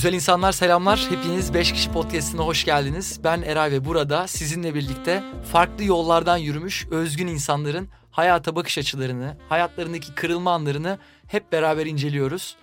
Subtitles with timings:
[0.00, 1.06] Güzel insanlar selamlar.
[1.10, 3.20] Hepiniz 5 kişi podcast'ine hoş geldiniz.
[3.24, 10.14] Ben Eray ve burada sizinle birlikte farklı yollardan yürümüş özgün insanların hayata bakış açılarını, hayatlarındaki
[10.14, 12.56] kırılma anlarını hep beraber inceliyoruz.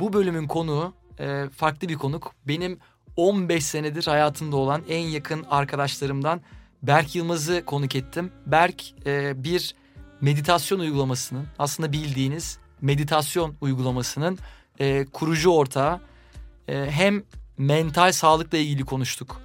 [0.00, 2.34] Bu bölümün konuğu e, farklı bir konuk.
[2.48, 2.78] Benim
[3.16, 6.40] 15 senedir hayatımda olan en yakın arkadaşlarımdan
[6.82, 8.32] Berk Yılmaz'ı konuk ettim.
[8.46, 9.74] Berk e, bir
[10.20, 14.38] meditasyon uygulamasının aslında bildiğiniz meditasyon uygulamasının
[14.80, 16.11] e, kurucu ortağı.
[16.72, 17.22] E, hem
[17.58, 19.40] mental sağlıkla ilgili konuştuk.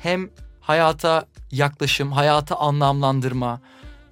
[0.00, 3.60] Hem hayata yaklaşım, hayata anlamlandırma,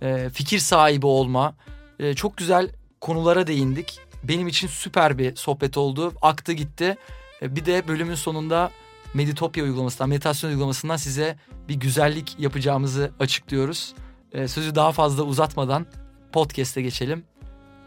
[0.02, 1.54] e, fikir sahibi olma.
[1.98, 2.68] E, çok güzel
[3.00, 3.98] konulara değindik.
[4.24, 6.12] Benim için süper bir sohbet oldu.
[6.22, 6.96] Aktı gitti.
[7.42, 8.70] E, bir de bölümün sonunda
[9.14, 13.94] Meditopya uygulamasından, meditasyon uygulamasından size bir güzellik yapacağımızı açıklıyoruz.
[14.32, 15.86] E, sözü daha fazla uzatmadan
[16.32, 17.24] podcast'e geçelim.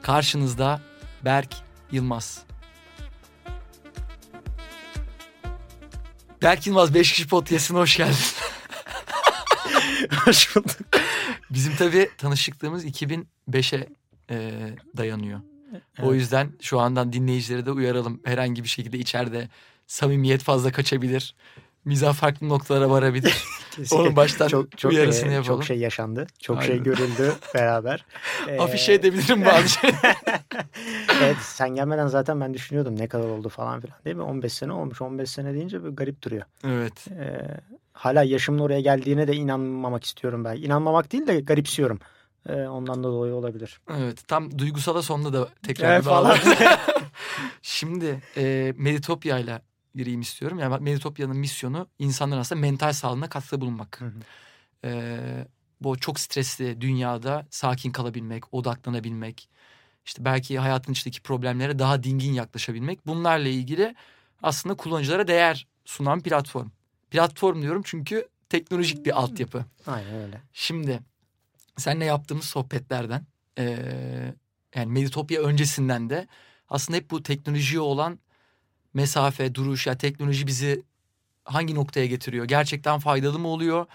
[0.02, 0.82] Karşınızda
[1.26, 1.56] Berk
[1.92, 2.53] Yılmaz.
[6.44, 8.16] Berk Yılmaz 5 kişi podcast'ine hoş geldin.
[10.26, 10.78] Hoş bulduk.
[11.50, 13.88] Bizim tabii tanışıklığımız 2005'e
[14.30, 14.52] e,
[14.98, 15.40] dayanıyor.
[16.02, 18.22] O yüzden şu andan dinleyicileri de uyaralım.
[18.26, 19.50] Herhangi bir şekilde içeride
[19.88, 21.36] samimiyet fazla kaçabilir.
[21.86, 23.44] Mizah farklı noktalara varabilir.
[23.92, 25.60] Onun baştan çok, çok, uyarısını e, yapalım.
[25.60, 26.28] Çok şey yaşandı.
[26.40, 26.68] Çok Aynen.
[26.68, 28.06] şey görüldü beraber.
[28.48, 29.90] Ee, Afişe edebilirim bazı şey.
[31.24, 34.22] evet sen gelmeden zaten ben düşünüyordum ne kadar oldu falan filan değil mi?
[34.22, 35.02] 15 sene olmuş.
[35.02, 36.44] 15 sene deyince böyle garip duruyor.
[36.64, 37.08] evet.
[37.12, 37.58] Ee,
[37.94, 40.56] hala yaşımın oraya geldiğine de inanmamak istiyorum ben.
[40.56, 42.00] İnanmamak değil de garipsiyorum.
[42.50, 43.80] Ee, ondan da dolayı olabilir.
[43.98, 44.28] Evet.
[44.28, 46.38] Tam duygusala sonunda da tekrar Evet, falan.
[47.62, 49.62] Şimdi e, Meditopya ile
[49.96, 50.60] gireyim istiyorum.
[50.60, 54.02] Yani Meditopya'nın misyonu insanların aslında mental sağlığına katkıda bulunmak.
[54.02, 54.14] Hı hı.
[54.86, 55.48] E,
[55.82, 59.50] bu çok stresli dünyada sakin kalabilmek, odaklanabilmek,
[60.06, 63.08] işte belki hayatın içindeki problemlere daha dingin yaklaşabilmek.
[63.08, 63.96] Bunlarla ilgili
[64.44, 66.70] aslında kullanıcılara değer sunan platform.
[67.12, 69.66] Platform diyorum çünkü teknolojik bir altyapı.
[69.88, 70.42] Aynen öyle.
[70.54, 71.00] Şimdi
[71.78, 73.26] seninle yaptığımız sohbetlerden
[73.58, 74.36] eee,
[74.76, 76.28] yani Meditopya öncesinden de
[76.70, 78.20] aslında hep bu teknolojiye olan
[78.94, 80.84] mesafe, duruş ya teknoloji bizi
[81.46, 82.46] hangi noktaya getiriyor?
[82.46, 83.86] Gerçekten faydalı mı oluyor?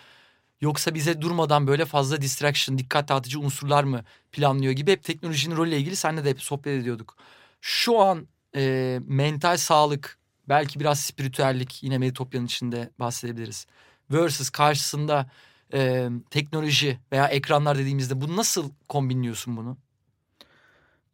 [0.61, 5.79] Yoksa bize durmadan böyle fazla distraction, dikkat dağıtıcı unsurlar mı planlıyor gibi hep teknolojinin rolüyle
[5.79, 7.17] ilgili seninle de hep sohbet ediyorduk.
[7.61, 13.67] Şu an eee, mental sağlık, belki biraz spiritüellik yine Meditopya'nın içinde bahsedebiliriz.
[14.13, 15.31] Versus karşısında
[15.75, 19.79] e, teknoloji veya ekranlar dediğimizde bu nasıl kombinliyorsun bunu?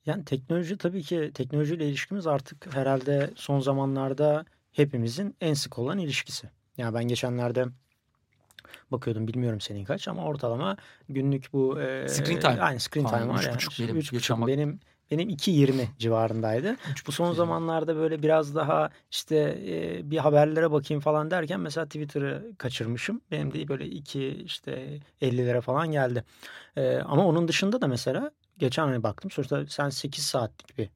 [0.07, 6.51] Yani teknoloji tabii ki teknolojiyle ilişkimiz artık herhalde son zamanlarda hepimizin en sık olan ilişkisi.
[6.77, 7.67] Yani ben geçenlerde
[8.93, 10.77] bakıyordum bilmiyorum senin kaç ama ortalama
[11.09, 12.61] günlük bu e, Screen time.
[12.61, 13.55] Aynı screen time var üç ya.
[13.55, 14.13] buçuk benim, Üç buçuk.
[14.13, 14.49] yaşamak.
[14.49, 16.77] benim benim 2.20 civarındaydı.
[17.07, 19.37] Bu son zamanlarda böyle biraz daha işte
[19.67, 23.21] e, bir haberlere bakayım falan derken mesela Twitter'ı kaçırmışım.
[23.31, 26.25] Benim de böyle 2 işte 50'lere falan geldi.
[26.77, 30.91] E, ama onun dışında da mesela geçen hani baktım sonuçta sen 8 saatlik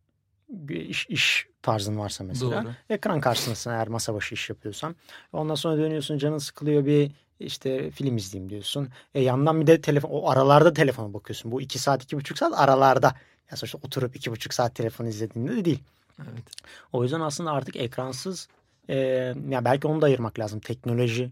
[0.48, 2.72] bir, iş, iş tarzın varsa mesela Doğru.
[2.90, 4.96] ekran karşısındasın eğer masa başı iş yapıyorsan.
[5.32, 7.10] Ondan sonra dönüyorsun canın sıkılıyor bir
[7.40, 8.88] işte film izleyeyim diyorsun.
[9.14, 11.52] E yandan bir de telefon o aralarda telefona bakıyorsun.
[11.52, 13.14] Bu 2 saat iki buçuk saat aralarda.
[13.50, 15.82] Ya sonuçta oturup iki buçuk saat telefon izlediğinde de değil.
[16.18, 16.44] Evet.
[16.92, 18.48] O yüzden aslında artık ekransız
[18.88, 18.96] e,
[19.48, 20.60] ya belki onu da ayırmak lazım.
[20.60, 21.30] Teknoloji,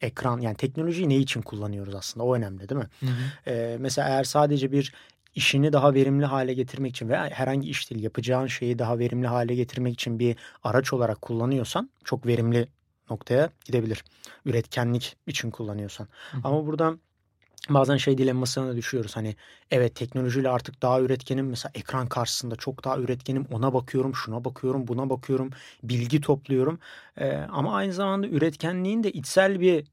[0.00, 2.88] ekran yani teknolojiyi ne için kullanıyoruz aslında o önemli değil mi?
[3.00, 3.50] Hı hı.
[3.50, 4.94] E, mesela eğer sadece bir
[5.34, 9.54] işini daha verimli hale getirmek için veya herhangi iş değil yapacağın şeyi daha verimli hale
[9.54, 12.68] getirmek için bir araç olarak kullanıyorsan çok verimli
[13.10, 14.04] noktaya gidebilir.
[14.44, 16.08] Üretkenlik için kullanıyorsan.
[16.32, 16.36] Hı.
[16.44, 16.94] Ama burada
[17.70, 19.16] bazen şey dilemmasına da düşüyoruz.
[19.16, 19.36] Hani
[19.70, 21.46] evet teknolojiyle artık daha üretkenim.
[21.46, 23.46] Mesela ekran karşısında çok daha üretkenim.
[23.52, 25.50] Ona bakıyorum, şuna bakıyorum, buna bakıyorum.
[25.82, 26.78] Bilgi topluyorum.
[27.18, 29.84] Ee, ama aynı zamanda üretkenliğin de içsel bir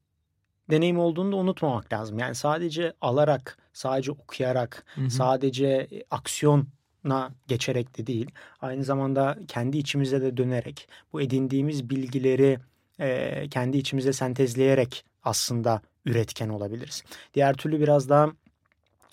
[0.72, 2.20] deneyim olduğunu da unutmamak lazım.
[2.20, 5.10] Yani sadece alarak, sadece okuyarak, Hı hı.
[5.10, 8.32] sadece e, aksiyona geçerek de değil.
[8.62, 12.60] Aynı zamanda kendi içimize de dönerek bu edindiğimiz bilgileri
[13.00, 17.04] e, kendi içimize sentezleyerek aslında üretken olabiliriz.
[17.34, 18.30] Diğer türlü biraz daha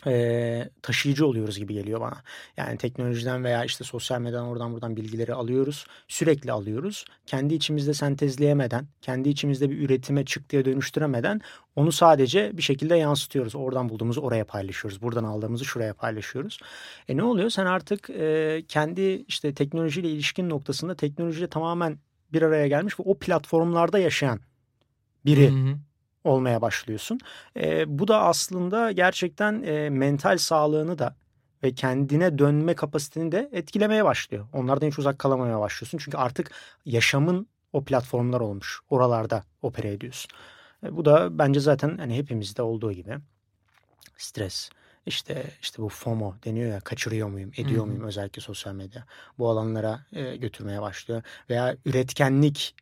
[0.06, 2.22] e, taşıyıcı oluyoruz gibi geliyor bana.
[2.56, 5.86] Yani teknolojiden veya işte sosyal medyadan oradan buradan bilgileri alıyoruz.
[6.08, 7.04] Sürekli alıyoruz.
[7.26, 11.40] Kendi içimizde sentezleyemeden, kendi içimizde bir üretime çıktıya dönüştüremeden
[11.76, 13.56] onu sadece bir şekilde yansıtıyoruz.
[13.56, 15.02] Oradan bulduğumuzu oraya paylaşıyoruz.
[15.02, 16.58] Buradan aldığımızı şuraya paylaşıyoruz.
[17.08, 17.50] E ne oluyor?
[17.50, 21.98] Sen artık e, kendi işte teknolojiyle ilişkin noktasında teknolojiyle tamamen
[22.32, 24.40] bir araya gelmiş ve o platformlarda yaşayan
[25.24, 25.76] biri Hı hı.
[26.26, 27.20] Olmaya başlıyorsun.
[27.56, 31.16] E, bu da aslında gerçekten e, mental sağlığını da
[31.62, 34.46] ve kendine dönme kapasiteni de etkilemeye başlıyor.
[34.52, 35.98] Onlardan hiç uzak kalamamaya başlıyorsun.
[35.98, 36.50] Çünkü artık
[36.84, 38.80] yaşamın o platformlar olmuş.
[38.90, 40.30] Oralarda opera ediyorsun.
[40.84, 43.18] E, bu da bence zaten hani hepimizde olduğu gibi
[44.16, 44.70] stres,
[45.06, 47.86] işte işte bu FOMO deniyor ya kaçırıyor muyum, ediyor Hı-hı.
[47.86, 49.04] muyum özellikle sosyal medya.
[49.38, 51.22] Bu alanlara e, götürmeye başlıyor.
[51.50, 52.74] Veya üretkenlik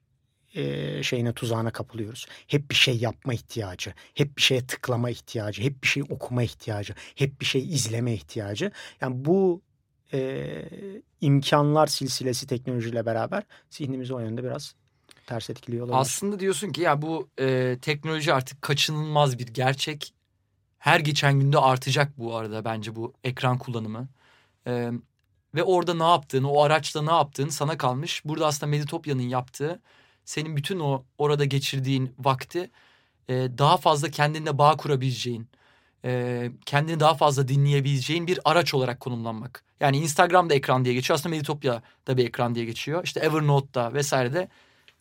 [0.54, 2.26] e, şeyine tuzağına kapılıyoruz.
[2.46, 6.94] Hep bir şey yapma ihtiyacı, hep bir şeye tıklama ihtiyacı, hep bir şey okuma ihtiyacı,
[7.14, 8.70] hep bir şey izleme ihtiyacı.
[9.00, 9.62] Yani bu
[10.12, 10.68] e,
[11.20, 14.74] imkanlar silsilesi teknolojiyle beraber zihnimizi o yönde biraz
[15.26, 16.00] ters etkiliyor olabilir.
[16.00, 20.14] Aslında diyorsun ki ya bu e, teknoloji artık kaçınılmaz bir gerçek.
[20.78, 24.08] Her geçen günde artacak bu arada bence bu ekran kullanımı.
[24.66, 24.90] E,
[25.54, 28.22] ve orada ne yaptığını, o araçta ne yaptığını sana kalmış.
[28.24, 29.80] Burada aslında Meditopya'nın yaptığı
[30.24, 32.70] senin bütün o orada geçirdiğin vakti
[33.28, 35.48] e, daha fazla kendinle bağ kurabileceğin,
[36.04, 39.64] e, kendini daha fazla dinleyebileceğin bir araç olarak konumlanmak.
[39.80, 41.18] Yani Instagram'da ekran diye geçiyor.
[41.18, 43.04] Aslında Meditopya'da bir ekran diye geçiyor.
[43.04, 44.48] İşte Evernote'da vesairede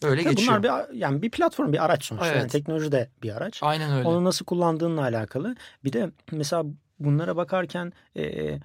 [0.03, 0.63] öyle Tabii geçiyor.
[0.63, 2.27] Bunlar bir yani bir platform, bir araç sonuçta.
[2.27, 2.37] Evet.
[2.37, 3.63] Yani teknoloji de bir araç.
[3.63, 4.07] Aynen öyle.
[4.07, 5.55] Onu nasıl kullandığınla alakalı.
[5.83, 6.65] Bir de mesela
[6.99, 8.59] bunlara bakarken e,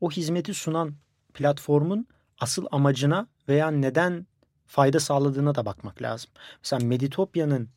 [0.00, 0.94] o hizmeti sunan
[1.34, 2.06] platformun
[2.40, 4.26] asıl amacına veya neden
[4.68, 6.30] fayda sağladığına da bakmak lazım.
[6.62, 7.68] Mesela Meditopya'nın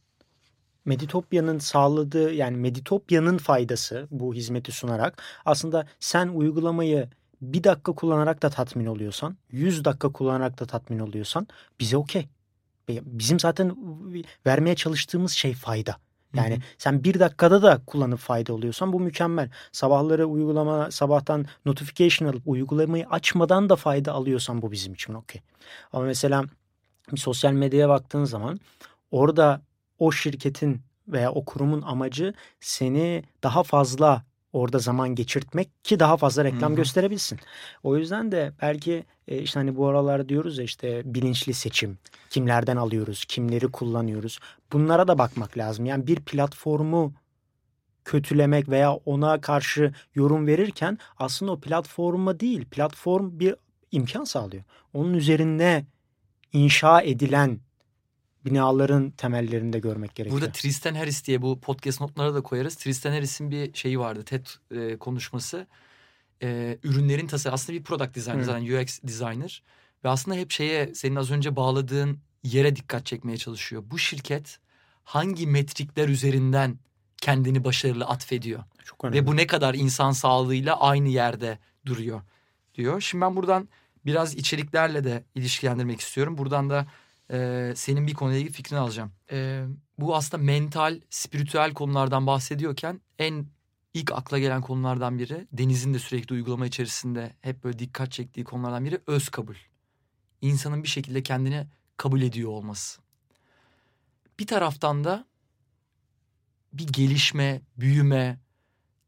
[0.85, 7.09] Meditopya'nın sağladığı yani Meditopya'nın faydası bu hizmeti sunarak aslında sen uygulamayı
[7.41, 11.47] bir dakika kullanarak da tatmin oluyorsan, 100 dakika kullanarak da tatmin oluyorsan
[11.79, 12.27] bize okey.
[12.89, 13.75] Bizim zaten
[14.45, 15.97] vermeye çalıştığımız şey fayda.
[16.33, 16.63] Yani hı hı.
[16.77, 19.49] sen bir dakikada da kullanıp fayda oluyorsan bu mükemmel.
[19.71, 25.41] Sabahları uygulama sabahtan notification alıp uygulamayı açmadan da fayda alıyorsan bu bizim için okey.
[25.93, 26.43] Ama mesela
[27.11, 28.59] bir sosyal medyaya baktığın zaman
[29.11, 29.61] orada
[29.99, 36.43] o şirketin veya o kurumun amacı seni daha fazla orada zaman geçirtmek ki daha fazla
[36.43, 36.75] reklam Hı-hı.
[36.75, 37.39] gösterebilsin.
[37.83, 41.97] O yüzden de belki e, işte hani bu aralar diyoruz ya işte bilinçli seçim.
[42.29, 44.39] Kimlerden alıyoruz, kimleri kullanıyoruz.
[44.71, 45.85] Bunlara da bakmak lazım.
[45.85, 47.13] Yani bir platformu
[48.05, 53.55] kötülemek veya ona karşı yorum verirken aslında o platforma değil, platform bir
[53.91, 54.63] imkan sağlıyor.
[54.93, 55.85] Onun üzerine
[56.53, 57.59] inşa edilen
[58.45, 60.41] binaların temellerinde görmek gerekiyor.
[60.41, 62.75] Burada Tristan Harris diye bu podcast notlara da koyarız.
[62.75, 65.67] Tristan Harris'in bir şeyi vardı TED e, konuşması.
[66.43, 69.63] E, ürünlerin tasarımı aslında bir product designer zaten UX designer.
[70.03, 73.83] Ve aslında hep şeye senin az önce bağladığın yere dikkat çekmeye çalışıyor.
[73.85, 74.59] Bu şirket
[75.03, 76.79] hangi metrikler üzerinden
[77.17, 78.63] kendini başarılı atfediyor?
[78.85, 79.21] Çok önemli.
[79.21, 82.21] Ve bu ne kadar insan sağlığıyla aynı yerde duruyor
[82.75, 83.01] diyor.
[83.01, 83.69] Şimdi ben buradan
[84.05, 86.37] biraz içeriklerle de ilişkilendirmek istiyorum.
[86.37, 86.87] Buradan da
[87.31, 89.11] e, senin bir konuyla ilgili fikrini alacağım.
[89.31, 89.63] E,
[89.97, 93.45] bu aslında mental, spiritüel konulardan bahsediyorken en
[93.93, 98.85] ilk akla gelen konulardan biri Deniz'in de sürekli uygulama içerisinde hep böyle dikkat çektiği konulardan
[98.85, 99.55] biri öz kabul.
[100.41, 101.67] İnsanın bir şekilde kendini
[101.97, 103.01] kabul ediyor olması.
[104.39, 105.25] Bir taraftan da
[106.73, 108.39] bir gelişme, büyüme,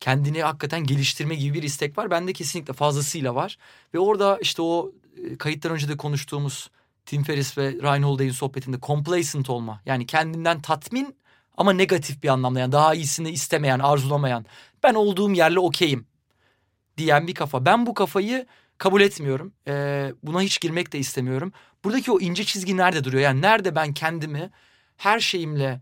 [0.03, 2.11] kendini hakikaten geliştirme gibi bir istek var.
[2.11, 3.57] Bende kesinlikle fazlasıyla var.
[3.93, 6.69] Ve orada işte o e, kayıttan önce de konuştuğumuz
[7.05, 9.81] Tim Ferriss ve Ryan Holiday'in sohbetinde complacent olma.
[9.85, 11.15] Yani kendinden tatmin
[11.57, 12.59] ama negatif bir anlamda.
[12.59, 14.45] Yani daha iyisini istemeyen, arzulamayan.
[14.83, 16.05] Ben olduğum yerle okeyim
[16.97, 17.65] diyen bir kafa.
[17.65, 18.45] Ben bu kafayı
[18.77, 19.53] kabul etmiyorum.
[19.67, 21.53] Ee, buna hiç girmek de istemiyorum.
[21.83, 23.23] Buradaki o ince çizgi nerede duruyor?
[23.23, 24.49] Yani nerede ben kendimi
[24.97, 25.81] her şeyimle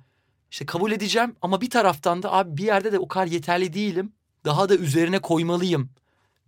[0.52, 4.14] işte kabul edeceğim ama bir taraftan da abi bir yerde de o kadar yeterli değilim.
[4.46, 5.90] Daha da üzerine koymalıyım.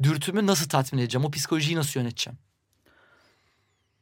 [0.03, 1.25] Dürtümü nasıl tatmin edeceğim?
[1.25, 2.37] O psikolojiyi nasıl yöneteceğim?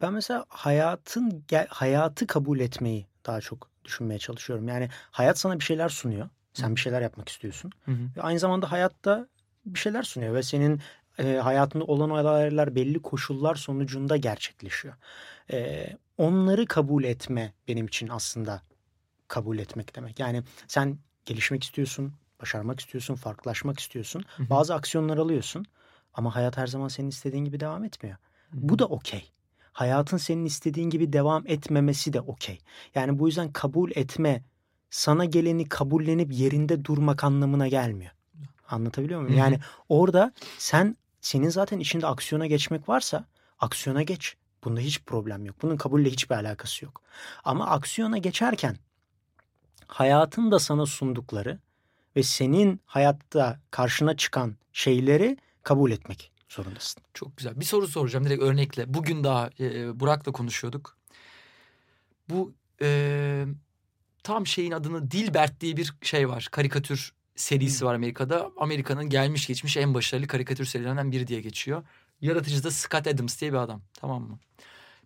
[0.01, 4.67] Ben mesela hayatın hayatı kabul etmeyi daha çok düşünmeye çalışıyorum.
[4.67, 6.29] Yani hayat sana bir şeyler sunuyor.
[6.53, 7.72] Sen bir şeyler yapmak istiyorsun.
[7.86, 8.10] Hı hı.
[8.17, 9.27] Ve aynı zamanda hayatta
[9.65, 10.81] bir şeyler sunuyor ve senin
[11.20, 14.93] e, hayatında olan olaylar belli koşullar sonucunda gerçekleşiyor.
[15.51, 18.62] E, onları kabul etme benim için aslında
[19.32, 20.20] kabul etmek demek.
[20.20, 24.24] Yani sen gelişmek istiyorsun, başarmak istiyorsun, farklılaşmak istiyorsun.
[24.38, 24.50] Hı hı.
[24.50, 25.66] Bazı aksiyonlar alıyorsun
[26.14, 28.18] ama hayat her zaman senin istediğin gibi devam etmiyor.
[28.52, 28.62] Hı hı.
[28.62, 29.32] Bu da okey
[29.74, 32.60] hayatın senin istediğin gibi devam etmemesi de okey.
[32.96, 34.44] Yani bu yüzden kabul etme
[34.90, 38.12] sana geleni kabullenip yerinde durmak anlamına gelmiyor.
[38.70, 39.38] Anlatabiliyor muyum?
[39.38, 39.60] Yani
[39.90, 43.26] orada sen senin zaten içinde aksiyona geçmek varsa
[43.60, 44.36] aksiyona geç.
[44.64, 45.56] Bunda hiç problem yok.
[45.62, 47.02] Bunun kabulle hiçbir alakası yok.
[47.44, 48.78] Ama aksiyona geçerken
[49.94, 51.60] hayatın da sana sundukları
[52.16, 57.04] ve senin hayatta karşına çıkan şeyleri kabul etmek zorundasın.
[57.14, 57.60] Çok güzel.
[57.60, 58.94] Bir soru soracağım direkt örnekle.
[58.94, 60.98] Bugün daha e, Burak'la konuşuyorduk.
[62.30, 63.46] Bu e,
[64.24, 66.48] tam şeyin adını Dilbert diye bir şey var.
[66.52, 68.52] Karikatür serisi var Amerika'da.
[68.58, 71.84] Amerika'nın gelmiş geçmiş en başarılı karikatür serilerinden biri diye geçiyor.
[72.22, 73.82] Yaratıcı da Scott Adams diye bir adam.
[73.94, 74.40] Tamam mı?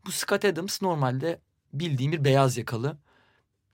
[0.05, 1.39] Bu Scott Adams normalde
[1.73, 2.97] bildiğim bir beyaz yakalı.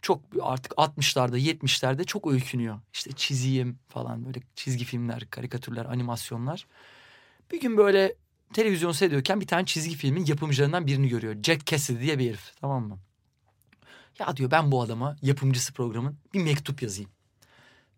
[0.02, 2.80] Çok artık 60'larda 70'lerde çok öykünüyor.
[2.94, 6.68] İşte çizeyim falan böyle çizgi filmler, karikatürler, animasyonlar.
[7.52, 8.16] Bir gün böyle
[8.54, 11.36] televizyon seyrediyorken bir tane çizgi filmin yapımcılarından birini görüyor.
[11.44, 13.00] Jack Cassidy diye bir herif tamam mı?
[14.20, 17.12] Ya diyor ben bu adama yapımcısı programın bir mektup yazayım.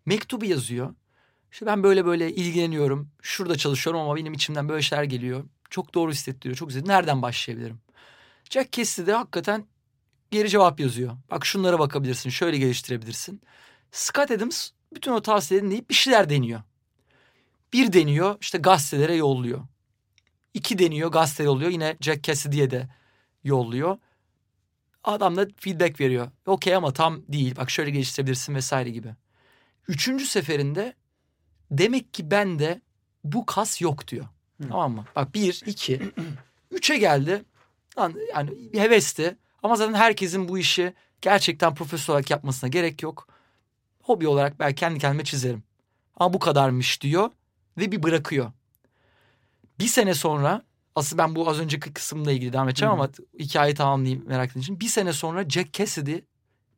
[0.06, 0.94] Mektubu yazıyor.
[1.52, 3.10] İşte ben böyle böyle ilgileniyorum.
[3.22, 5.44] Şurada çalışıyorum ama benim içimden böyle şeyler geliyor.
[5.70, 6.56] Çok doğru hissettiriyor.
[6.56, 6.84] Çok güzel.
[6.86, 7.80] Nereden başlayabilirim?
[8.50, 9.66] Jack Cassidy de hakikaten
[10.30, 11.16] geri cevap yazıyor.
[11.30, 12.30] Bak şunlara bakabilirsin.
[12.30, 13.40] Şöyle geliştirebilirsin.
[13.92, 16.62] Scott Adams bütün o tavsiyeleri dinleyip bir şeyler deniyor.
[17.72, 19.60] Bir deniyor işte gazetelere yolluyor.
[20.54, 21.70] İki deniyor gazete yolluyor.
[21.70, 22.88] Yine Jack Cassidy'ye de
[23.44, 23.98] yolluyor.
[25.04, 26.30] Adam da feedback veriyor.
[26.46, 27.56] Okey ama tam değil.
[27.56, 29.14] Bak şöyle geliştirebilirsin vesaire gibi.
[29.88, 30.94] Üçüncü seferinde
[31.70, 32.80] demek ki bende
[33.24, 34.24] bu kas yok diyor.
[34.62, 34.68] Hı.
[34.68, 35.04] Tamam mı?
[35.16, 36.00] Bak bir, iki,
[36.70, 37.44] üçe geldi.
[38.34, 39.36] Yani bir hevesti.
[39.64, 43.28] Ama zaten herkesin bu işi gerçekten profesyonel olarak yapmasına gerek yok.
[44.02, 45.62] Hobi olarak belki kendi kendime çizerim.
[46.16, 47.30] Ama bu kadarmış diyor
[47.78, 48.52] ve bir bırakıyor.
[49.78, 50.62] Bir sene sonra
[50.94, 53.02] Asıl ben bu az önceki kısımla ilgili devam edeceğim Hı-hı.
[53.02, 54.80] ama hikayeyi tamamlayayım merak ettiğim için.
[54.80, 56.16] Bir sene sonra Jack Cassidy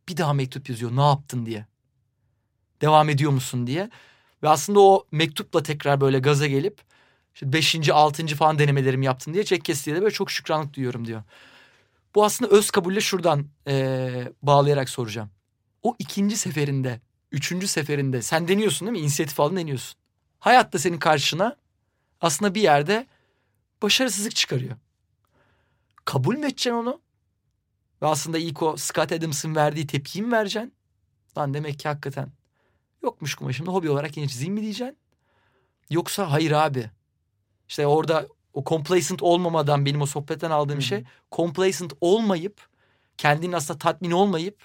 [0.08, 0.96] bir daha mektup yazıyor.
[0.96, 1.66] Ne yaptın diye.
[2.80, 3.90] Devam ediyor musun diye.
[4.42, 6.80] Ve aslında o mektupla tekrar böyle gaza gelip
[7.34, 11.22] işte beşinci, altıncı falan denemelerimi yaptım diye Jack Cassidy'ye de böyle çok şükranlık duyuyorum diyor.
[12.16, 15.30] Bu aslında öz kabulle şuradan ee, bağlayarak soracağım.
[15.82, 17.00] O ikinci seferinde,
[17.32, 19.02] üçüncü seferinde sen deniyorsun değil mi?
[19.02, 19.98] İnisiyatif aldın deniyorsun.
[20.38, 21.56] Hayatta senin karşına
[22.20, 23.06] aslında bir yerde
[23.82, 24.76] başarısızlık çıkarıyor.
[26.04, 27.00] Kabul mü edeceksin onu?
[28.02, 30.72] Ve aslında ilk o Scott Adams'ın verdiği tepkiyi mi vereceksin?
[31.38, 32.28] Lan demek ki hakikaten
[33.02, 34.98] yokmuş kumaşımda hobi olarak yine çizeyim mi diyeceksin?
[35.90, 36.90] Yoksa hayır abi.
[37.68, 40.82] İşte orada o complacent olmamadan benim o sohbetten aldığım Hı-hı.
[40.82, 42.68] şey complacent olmayıp
[43.18, 44.58] kendinin aslında tatmin olmayıp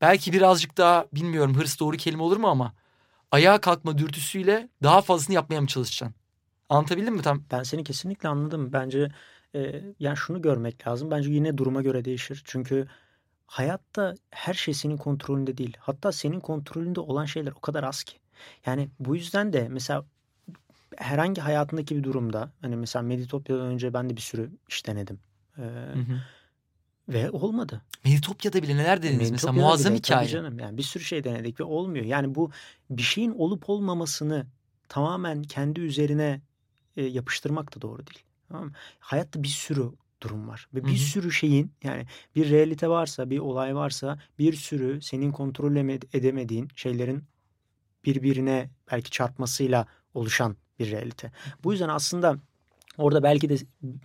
[0.00, 2.74] belki birazcık daha bilmiyorum hırs doğru kelime olur mu ama
[3.30, 6.14] ayağa kalkma dürtüsüyle daha fazlasını yapmaya mı çalışacaksın?
[6.68, 7.44] Anlatabildim mi tam?
[7.50, 8.72] Ben seni kesinlikle anladım.
[8.72, 9.08] Bence
[9.54, 11.10] e, yani şunu görmek lazım.
[11.10, 12.42] Bence yine duruma göre değişir.
[12.44, 12.88] Çünkü
[13.46, 15.76] hayatta her şey senin kontrolünde değil.
[15.80, 18.18] Hatta senin kontrolünde olan şeyler o kadar az ki.
[18.66, 20.04] Yani bu yüzden de mesela
[20.96, 25.20] herhangi hayatındaki bir durumda hani mesela Meditopya'dan önce ben de bir sürü iş denedim.
[25.58, 26.20] Ee, hı hı.
[27.08, 27.82] Ve olmadı.
[28.04, 30.28] Meditopya'da bile neler denediniz mesela muazzam bile, hikaye.
[30.28, 32.04] canım yani bir sürü şey denedik ve olmuyor.
[32.04, 32.50] Yani bu
[32.90, 34.46] bir şeyin olup olmamasını
[34.88, 36.40] tamamen kendi üzerine
[36.96, 38.22] e, yapıştırmak da doğru değil.
[38.48, 38.72] Tamam mı?
[39.00, 39.90] Hayatta bir sürü
[40.22, 40.68] durum var.
[40.74, 40.98] Ve bir Hı-hı.
[40.98, 45.76] sürü şeyin yani bir realite varsa, bir olay varsa bir sürü senin kontrol
[46.12, 47.24] edemediğin şeylerin
[48.04, 51.32] birbirine belki çarpmasıyla oluşan bir realite.
[51.64, 52.36] Bu yüzden aslında
[52.98, 53.56] orada belki de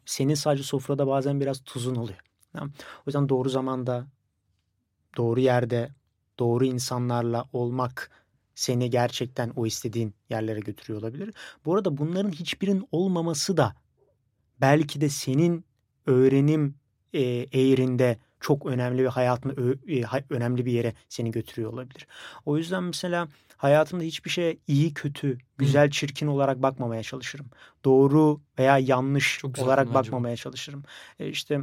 [0.05, 2.19] senin sadece sofrada bazen biraz tuzun oluyor.
[2.53, 2.71] Tamam?
[2.97, 4.07] O yüzden doğru zamanda,
[5.17, 5.89] doğru yerde,
[6.39, 8.11] doğru insanlarla olmak
[8.55, 11.33] seni gerçekten o istediğin yerlere götürüyor olabilir.
[11.65, 13.75] Bu arada bunların hiçbirinin olmaması da
[14.61, 15.65] belki de senin
[16.05, 16.75] öğrenim
[17.13, 19.53] e, eğrinde çok önemli ve hayatında
[19.87, 22.07] e, önemli bir yere seni götürüyor olabilir.
[22.45, 23.27] O yüzden mesela
[23.61, 27.45] hayatımda hiçbir şey iyi kötü, güzel çirkin olarak bakmamaya çalışırım.
[27.85, 30.83] Doğru veya yanlış olarak bakmamaya çalışırım.
[31.19, 31.59] E işte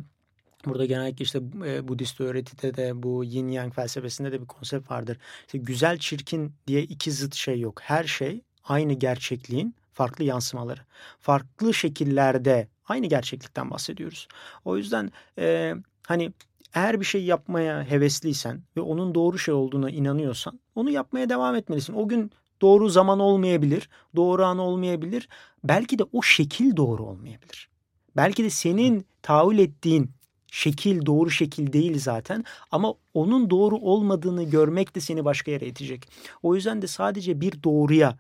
[0.66, 5.18] Burada genellikle işte e, Budist öğretide de bu yin yang felsefesinde de bir konsept vardır.
[5.46, 7.80] İşte güzel çirkin diye iki zıt şey yok.
[7.82, 10.80] Her şey aynı gerçekliğin farklı yansımaları.
[11.20, 14.28] Farklı şekillerde aynı gerçeklikten bahsediyoruz.
[14.64, 15.74] O yüzden e,
[16.06, 16.32] hani
[16.74, 21.94] eğer bir şey yapmaya hevesliysen ve onun doğru şey olduğuna inanıyorsan onu yapmaya devam etmelisin.
[21.94, 25.28] O gün doğru zaman olmayabilir, doğru an olmayabilir.
[25.64, 27.68] Belki de o şekil doğru olmayabilir.
[28.16, 30.10] Belki de senin tahayyül ettiğin
[30.50, 36.08] şekil doğru şekil değil zaten ama onun doğru olmadığını görmek de seni başka yere itecek.
[36.42, 38.18] O yüzden de sadece bir doğruya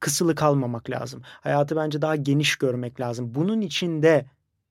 [0.00, 1.22] kısılı kalmamak lazım.
[1.24, 3.34] Hayatı bence daha geniş görmek lazım.
[3.34, 4.26] Bunun için de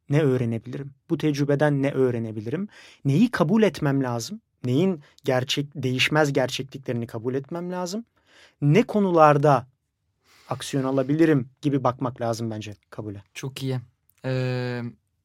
[0.09, 0.93] ne öğrenebilirim?
[1.09, 2.67] Bu tecrübeden ne öğrenebilirim?
[3.05, 4.41] Neyi kabul etmem lazım?
[4.63, 8.05] Neyin gerçek değişmez gerçekliklerini kabul etmem lazım?
[8.61, 9.67] Ne konularda
[10.49, 13.23] aksiyon alabilirim gibi bakmak lazım bence kabule.
[13.33, 13.79] Çok iyi.
[14.25, 14.81] Ee,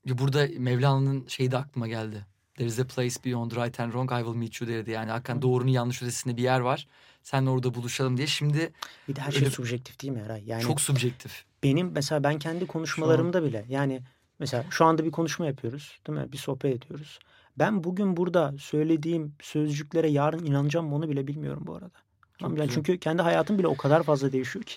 [0.06, 2.26] Burada Mevlana'nın şeyi de aklıma geldi.
[2.54, 4.90] There is a place beyond right and wrong I will meet you derdi.
[4.90, 6.86] Yani hakikaten doğrunun yanlış ötesinde bir yer var.
[7.22, 8.26] Seninle orada buluşalım diye.
[8.26, 8.72] Şimdi
[9.08, 10.42] bir de her şey öyle, subjektif değil mi Eray?
[10.46, 11.44] Yani çok subjektif.
[11.62, 14.02] Benim mesela ben kendi konuşmalarımda bile yani
[14.40, 16.32] mesela şu anda bir konuşma yapıyoruz değil mi?
[16.32, 17.18] Bir sohbet ediyoruz.
[17.58, 21.90] Ben bugün burada söylediğim sözcüklere yarın inanacağım mı onu bile bilmiyorum bu arada.
[22.38, 24.74] Çok yani çünkü kendi hayatım bile o kadar fazla değişiyor ki.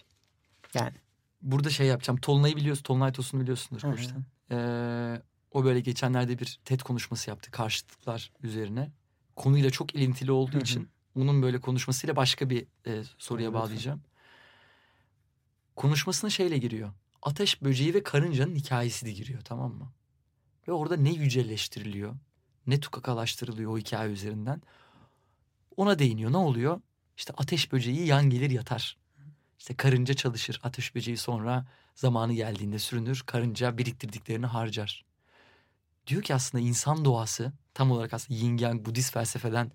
[0.73, 0.93] Yani.
[1.41, 2.19] Burada şey yapacağım.
[2.19, 2.83] Tolunay'ı biliyorsun.
[2.83, 4.23] Tolunay Tosun'u biliyorsundur koçtan.
[4.51, 8.91] Ee, O böyle geçenlerde bir TED konuşması yaptı karşıtlıklar üzerine.
[9.35, 10.61] Konuyla çok ilintili olduğu Hı hı.
[10.61, 13.61] için onun böyle konuşmasıyla başka bir e, soruya Lütfen.
[13.63, 14.01] bağlayacağım.
[15.75, 16.91] Konuşmasına şeyle giriyor.
[17.23, 19.91] Ateş böceği ve karıncanın hikayesi de giriyor tamam mı?
[20.67, 22.15] Ve orada ne yücelleştiriliyor,
[22.67, 24.61] ne tukakalaştırılıyor o hikaye üzerinden.
[25.77, 26.31] Ona değiniyor.
[26.31, 26.81] Ne oluyor?
[27.17, 28.97] İşte ateş böceği yan gelir yatar.
[29.59, 30.59] İşte karınca çalışır.
[30.63, 31.65] Ateş böceği sonra
[31.95, 33.23] zamanı geldiğinde sürünür.
[33.25, 35.05] Karınca biriktirdiklerini harcar.
[36.07, 39.71] Diyor ki aslında insan doğası tam olarak aslında yin yang Budist felsefeden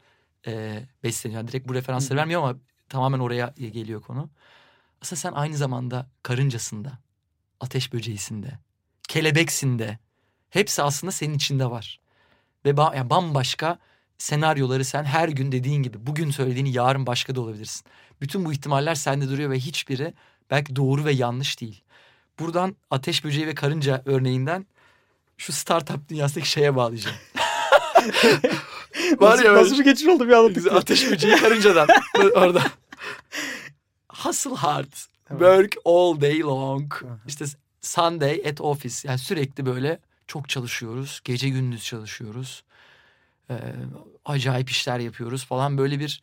[0.46, 1.40] e, besleniyor.
[1.40, 4.30] Yani direkt bu referansları vermiyor ama tamamen oraya geliyor konu.
[5.02, 6.98] Aslında sen aynı zamanda karıncasında,
[7.60, 8.58] ateş böceğisinde,
[9.08, 9.98] kelebeksinde
[10.50, 12.00] hepsi aslında senin içinde var.
[12.64, 13.78] Ve ba- yani bambaşka
[14.18, 17.84] senaryoları sen her gün dediğin gibi bugün söylediğini yarın başka da olabilirsin.
[18.20, 20.14] Bütün bu ihtimaller sende duruyor ve hiçbiri
[20.50, 21.82] belki doğru ve yanlış değil.
[22.38, 24.66] Buradan ateş böceği ve karınca örneğinden
[25.36, 27.16] şu startup dünyasındaki şeye bağlayacağım.
[29.18, 30.72] Var ya nasıl bir geçiş oldu bir anlattık.
[30.72, 31.88] Ateş böceği karıncadan
[32.34, 32.62] orada.
[34.08, 34.92] Hustle hard.
[35.28, 35.40] Tamam.
[35.40, 36.92] Work all day long.
[36.92, 37.18] Aha.
[37.26, 37.44] İşte
[37.80, 39.08] Sunday at office.
[39.08, 41.20] Yani sürekli böyle çok çalışıyoruz.
[41.24, 42.64] Gece gündüz çalışıyoruz.
[43.50, 43.54] Ee,
[44.24, 45.78] acayip işler yapıyoruz falan.
[45.78, 46.22] Böyle bir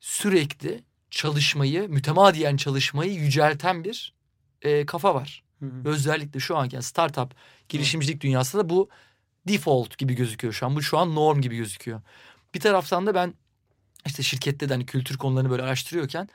[0.00, 4.14] sürekli çalışmayı, mütemadiyen çalışmayı yücelten bir
[4.62, 5.42] e, kafa var.
[5.60, 5.88] Hı hı.
[5.88, 7.34] Özellikle şu anki yani startup
[7.68, 8.88] girişimcilik dünyasında da bu
[9.48, 10.76] default gibi gözüküyor şu an.
[10.76, 12.00] Bu şu an norm gibi gözüküyor.
[12.54, 13.34] Bir taraftan da ben
[14.06, 16.28] işte şirkette de hani kültür konularını böyle araştırıyorken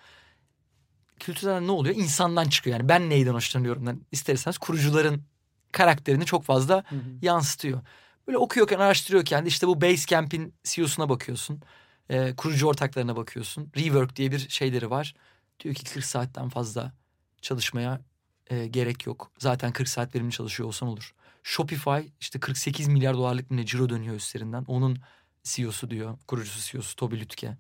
[1.19, 1.95] kültürden ne oluyor?
[1.95, 2.79] İnsandan çıkıyor.
[2.79, 3.85] Yani ben neyden hoşlanıyorum?
[3.87, 5.23] Yani isterseniz kurucuların
[5.71, 7.01] karakterini çok fazla Hı hı.
[7.21, 7.81] yansıtıyor.
[8.27, 11.61] Böyle okuyorken, araştırıyorken de işte bu Basecamp'in CEO'suna bakıyorsun.
[12.09, 13.71] Ee, kurucu ortaklarına bakıyorsun.
[13.77, 15.15] Rework diye bir şeyleri var.
[15.59, 16.93] Diyor ki 40 saatten fazla
[17.41, 18.01] çalışmaya
[18.47, 19.31] e, gerek yok.
[19.39, 21.13] Zaten 40 saat verimli çalışıyor olsan olur.
[21.43, 24.63] Shopify işte 48 milyar dolarlık bir ne ciro dönüyor üstlerinden.
[24.67, 24.97] Onun
[25.43, 27.57] CEO'su diyor, kurucusu CEO'su Tobi Lütke.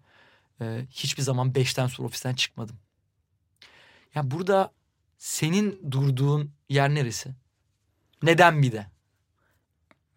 [0.61, 2.75] Ee, hiçbir zaman 5'ten sonra ofisten çıkmadım.
[4.15, 4.71] Ya burada
[5.17, 7.29] senin durduğun yer neresi?
[8.23, 8.87] Neden bir de?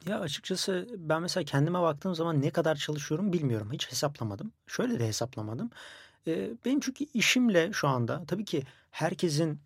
[0.07, 3.73] Ya açıkçası ben mesela kendime baktığım zaman ne kadar çalışıyorum bilmiyorum.
[3.73, 4.53] Hiç hesaplamadım.
[4.67, 5.71] Şöyle de hesaplamadım.
[6.27, 9.61] Ee, benim çünkü işimle şu anda tabii ki herkesin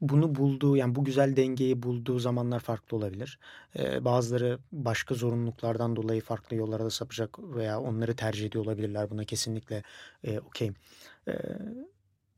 [0.00, 3.38] bunu bulduğu yani bu güzel dengeyi bulduğu zamanlar farklı olabilir.
[3.78, 9.10] Ee, bazıları başka zorunluluklardan dolayı farklı yollara da sapacak veya onları tercih ediyor olabilirler.
[9.10, 9.82] Buna kesinlikle
[10.24, 10.74] e, okeyim.
[11.28, 11.32] Ee,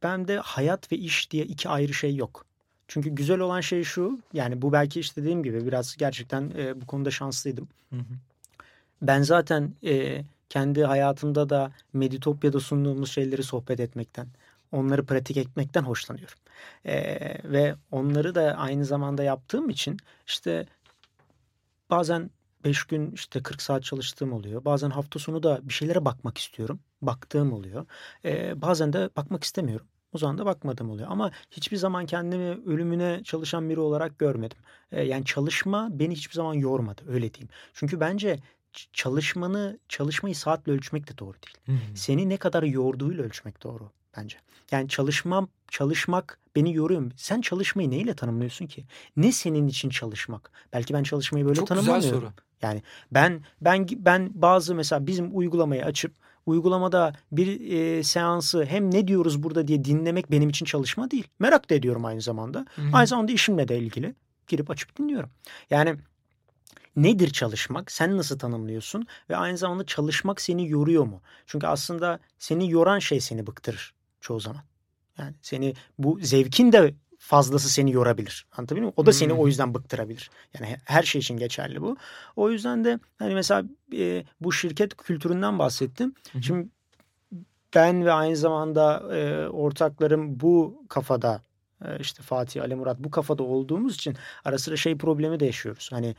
[0.03, 2.45] ben de hayat ve iş diye iki ayrı şey yok.
[2.89, 6.87] Çünkü güzel olan şey şu yani bu belki işte dediğim gibi biraz gerçekten e, bu
[6.87, 7.69] konuda şanslıydım.
[7.91, 8.15] Hı hı.
[9.03, 14.27] Ben zaten e, kendi hayatımda da Meditopya'da sunduğumuz şeyleri sohbet etmekten,
[14.73, 16.39] onları pratik etmekten hoşlanıyorum.
[16.85, 16.95] E,
[17.45, 20.67] ve onları da aynı zamanda yaptığım için işte
[21.91, 22.31] bazen
[22.65, 24.65] 5 gün işte 40 saat çalıştığım oluyor.
[24.65, 26.81] Bazen hafta sonu da bir şeylere bakmak istiyorum.
[27.03, 27.87] Baktığım oluyor.
[28.25, 29.87] E, bazen de bakmak istemiyorum.
[30.13, 31.09] O zaman da bakmadığım oluyor.
[31.11, 34.59] Ama hiçbir zaman kendimi ölümüne çalışan biri olarak görmedim.
[34.93, 37.49] E, yani çalışma beni hiçbir zaman yormadı öyle diyeyim.
[37.75, 38.39] Çünkü bence
[38.93, 41.57] çalışmanı çalışmayı saatle ölçmek de doğru değil.
[41.67, 41.97] Hı hı.
[41.97, 44.37] Seni ne kadar yorduğuyla ölçmek doğru bence.
[44.71, 47.11] Yani çalışmam çalışmak beni yoruyor.
[47.17, 48.85] Sen çalışmayı neyle tanımlıyorsun ki?
[49.17, 50.51] Ne senin için çalışmak?
[50.73, 52.21] Belki ben çalışmayı böyle Çok güzel tanımlamıyorum.
[52.21, 52.33] soru.
[52.63, 56.13] Yani ben ben ben bazı mesela bizim uygulamayı açıp
[56.47, 61.29] uygulamada bir e, seansı hem ne diyoruz burada diye dinlemek benim için çalışma değil.
[61.39, 62.67] Merak da ediyorum aynı zamanda.
[62.77, 62.83] Hı.
[62.93, 64.15] Aynı zamanda işimle de ilgili
[64.47, 65.31] girip açıp dinliyorum.
[65.71, 65.97] Yani
[66.97, 67.93] nedir çalışmak?
[67.93, 69.07] Sen nasıl tanımlıyorsun?
[69.31, 71.21] Ve aynı zamanda çalışmak seni yoruyor mu?
[71.47, 74.63] Çünkü aslında seni yoran şey seni bıktırır çoğu zaman.
[75.19, 78.47] Yani seni bu zevkin de fazlası seni yorabilir.
[78.53, 78.95] Anlatabiliyor muyum?
[78.97, 79.39] O da seni Hmm.
[79.39, 80.31] o yüzden bıktırabilir.
[80.55, 81.97] Yani he- her şey için geçerli bu.
[82.37, 83.65] O yüzden de hani mesela
[83.97, 86.15] e, bu şirket kültüründen bahsettim.
[86.33, 86.43] Hı.
[86.43, 86.69] Şimdi
[87.75, 91.43] ben ve aynı zamanda e, ortaklarım bu kafada
[91.85, 95.89] e, işte Fatih, Ali Murat bu kafada olduğumuz için ara sıra şey problemi de yaşıyoruz.
[95.93, 96.17] Hani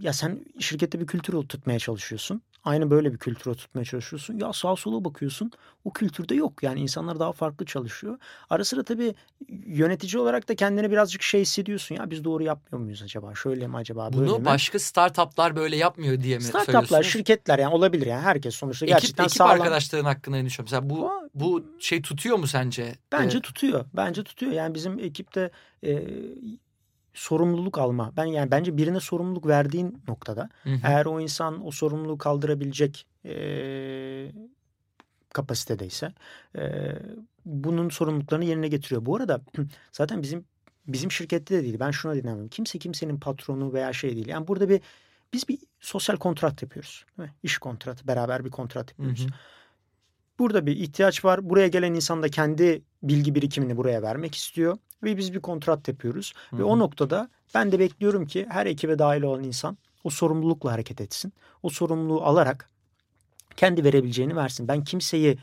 [0.00, 2.42] ya sen şirkette bir kültür oturtmaya çalışıyorsun.
[2.64, 4.38] Aynı böyle bir kültür oturtmaya çalışıyorsun.
[4.38, 5.50] Ya sağa sola bakıyorsun.
[5.84, 6.62] O kültürde yok.
[6.62, 8.18] Yani insanlar daha farklı çalışıyor.
[8.50, 9.14] Ara sıra tabii
[9.66, 11.94] yönetici olarak da kendini birazcık şey hissediyorsun.
[11.94, 13.34] Ya biz doğru yapmıyor muyuz acaba?
[13.34, 14.12] Şöyle mi acaba?
[14.12, 14.44] Böyle Bunu mi?
[14.44, 19.24] başka startuplar böyle yapmıyor diye mi Startuplar, şirketler yani olabilir yani herkes sonuçta Ekip, gerçekten
[19.24, 19.52] ekip sağlam.
[19.60, 20.64] arkadaşların hakkında ne düşünüyorsun?
[20.84, 22.94] Mesela bu Aa, bu şey tutuyor mu sence?
[23.12, 23.84] Bence Ee, tutuyor.
[23.94, 24.52] Bence tutuyor.
[24.52, 25.50] Yani bizim ekipte
[25.84, 26.04] e,
[27.14, 28.12] sorumluluk alma.
[28.16, 30.78] Ben yani bence birine sorumluluk verdiğin noktada hı hı.
[30.84, 34.32] eğer o insan o sorumluluğu kaldırabilecek e,
[35.32, 36.12] kapasitedeyse
[36.58, 36.92] e,
[37.44, 39.06] bunun sorumluluklarını yerine getiriyor.
[39.06, 39.40] Bu arada
[39.92, 40.44] zaten bizim
[40.86, 41.80] bizim şirkette de değil.
[41.80, 42.48] Ben şuna dinlemem.
[42.48, 44.28] Kimse kimsenin patronu veya şey değil.
[44.28, 44.80] Yani burada bir
[45.32, 47.04] biz bir sosyal kontrat yapıyoruz.
[47.18, 47.34] Değil mi?
[47.42, 49.20] İş kontratı, beraber bir kontrat yapıyoruz.
[49.20, 49.30] Hı hı.
[50.38, 51.50] Burada bir ihtiyaç var.
[51.50, 54.78] Buraya gelen insan da kendi bilgi birikimini buraya vermek istiyor.
[55.02, 56.32] Ve biz bir kontrat yapıyoruz.
[56.50, 60.72] Hı Ve o noktada ben de bekliyorum ki her ekibe dahil olan insan o sorumlulukla
[60.72, 61.32] hareket etsin.
[61.62, 62.70] O sorumluluğu alarak
[63.56, 64.68] kendi verebileceğini versin.
[64.68, 65.38] Ben kimseyi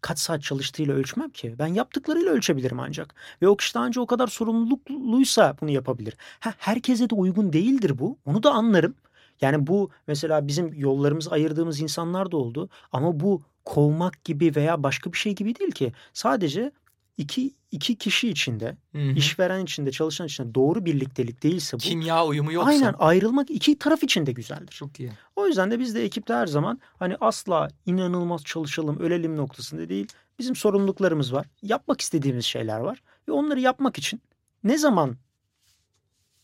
[0.00, 1.54] kaç saat çalıştığıyla ölçmem ki.
[1.58, 3.14] Ben yaptıklarıyla ölçebilirim ancak.
[3.42, 6.16] Ve o kişi de ancak o kadar sorumlulukluysa bunu yapabilir.
[6.40, 8.18] Ha, herkese de uygun değildir bu.
[8.26, 8.94] Onu da anlarım.
[9.40, 12.68] Yani bu mesela bizim yollarımızı ayırdığımız insanlar da oldu.
[12.92, 15.92] Ama bu kovmak gibi veya başka bir şey gibi değil ki.
[16.12, 16.72] Sadece
[17.16, 19.12] iki, iki kişi içinde, Hı hı.
[19.12, 21.80] işveren içinde, çalışan içinde doğru birliktelik değilse bu.
[21.80, 22.70] Kimya uyumu yoksa.
[22.70, 24.72] Aynen ayrılmak iki taraf için de güzeldir.
[24.72, 25.12] Çok iyi.
[25.36, 30.06] O yüzden de biz de ekipte her zaman hani asla inanılmaz çalışalım, ölelim noktasında değil.
[30.38, 31.46] Bizim sorumluluklarımız var.
[31.62, 33.02] Yapmak istediğimiz şeyler var.
[33.28, 34.22] Ve onları yapmak için
[34.64, 35.16] ne zaman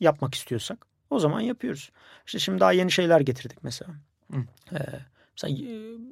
[0.01, 1.91] yapmak istiyorsak o zaman yapıyoruz.
[2.27, 3.95] İşte şimdi daha yeni şeyler getirdik mesela.
[4.33, 4.39] Hı.
[4.73, 4.79] Ee,
[5.33, 5.67] mesela e,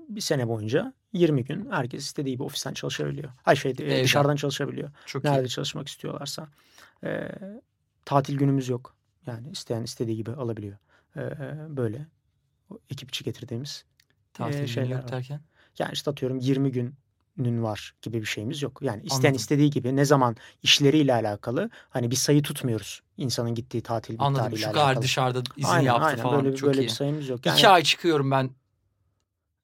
[0.09, 3.33] bir sene boyunca 20 gün herkes istediği gibi ofisten çalışabiliyor.
[3.45, 4.05] Ay şey e, Evden.
[4.05, 4.91] dışarıdan çalışabiliyor.
[5.07, 5.49] Çok Nerede iyi.
[5.49, 6.49] çalışmak istiyorlarsa.
[7.05, 7.29] Ee,
[8.05, 8.97] tatil günümüz yok.
[9.27, 10.77] Yani isteyen istediği gibi alabiliyor.
[11.17, 11.21] Ee,
[11.77, 12.07] böyle
[12.71, 13.85] o ekip içi getirdiğimiz.
[14.33, 15.41] Tatil günü şeyler yok derken.
[15.79, 16.73] Yani işte atıyorum 20
[17.37, 18.79] günün var gibi bir şeyimiz yok.
[18.83, 19.37] Yani isteyen Anladım.
[19.37, 23.01] istediği gibi ne zaman işleriyle alakalı hani bir sayı tutmuyoruz.
[23.17, 24.59] insanın gittiği tatil Anladım.
[24.59, 25.03] Şu kadar alakalı.
[25.03, 26.23] dışarıda izin aynen, yaptı aynen.
[26.23, 26.45] falan.
[26.45, 26.85] Böyle, Çok böyle iyi.
[26.85, 27.47] bir sayımız yok.
[27.47, 28.51] Yani, İki ay çıkıyorum ben.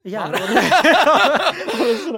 [0.04, 0.32] yani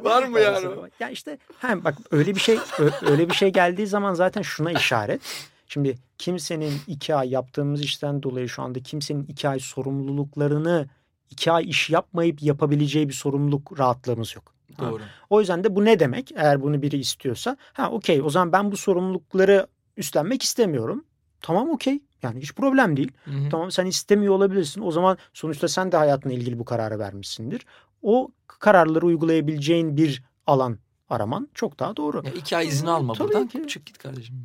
[0.05, 0.23] Var.
[0.29, 0.67] mı yani?
[1.01, 2.59] Ya işte hem bak öyle bir şey
[3.03, 5.21] öyle bir şey geldiği zaman zaten şuna işaret.
[5.69, 10.89] Şimdi kimsenin iki ay yaptığımız işten dolayı şu anda kimsenin iki ay sorumluluklarını
[11.31, 14.55] iki ay iş yapmayıp yapabileceği bir sorumluluk rahatlığımız yok.
[14.77, 14.91] Ha.
[14.91, 15.03] Doğru.
[15.31, 16.33] O yüzden de bu ne demek?
[16.37, 21.05] Eğer bunu biri istiyorsa, ha okey o zaman ben bu sorumlulukları üstlenmek istemiyorum.
[21.41, 22.01] Tamam okey.
[22.23, 23.13] Yani hiç problem değil.
[23.25, 23.49] Hı hı.
[23.51, 24.81] Tamam sen istemiyor olabilirsin.
[24.83, 27.67] O zaman sonuçta sen de hayatınla ilgili bu kararı vermişsindir.
[28.03, 32.23] O kararları uygulayabileceğin bir alan araman çok daha doğru.
[32.25, 33.47] Ya iki ay izin alma Tabii buradan.
[33.49, 33.65] ki.
[33.69, 34.43] Çık git kardeşim.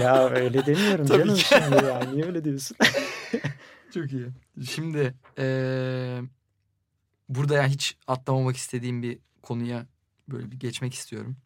[0.00, 1.44] ya öyle demiyorum Tabii canım ki.
[1.44, 2.00] şimdi ya.
[2.12, 2.76] Niye öyle diyorsun?
[3.94, 4.26] Çok iyi.
[4.70, 6.20] Şimdi eee,
[7.34, 9.86] burada yani hiç atlamamak istediğim bir konuya
[10.28, 11.36] böyle bir geçmek istiyorum.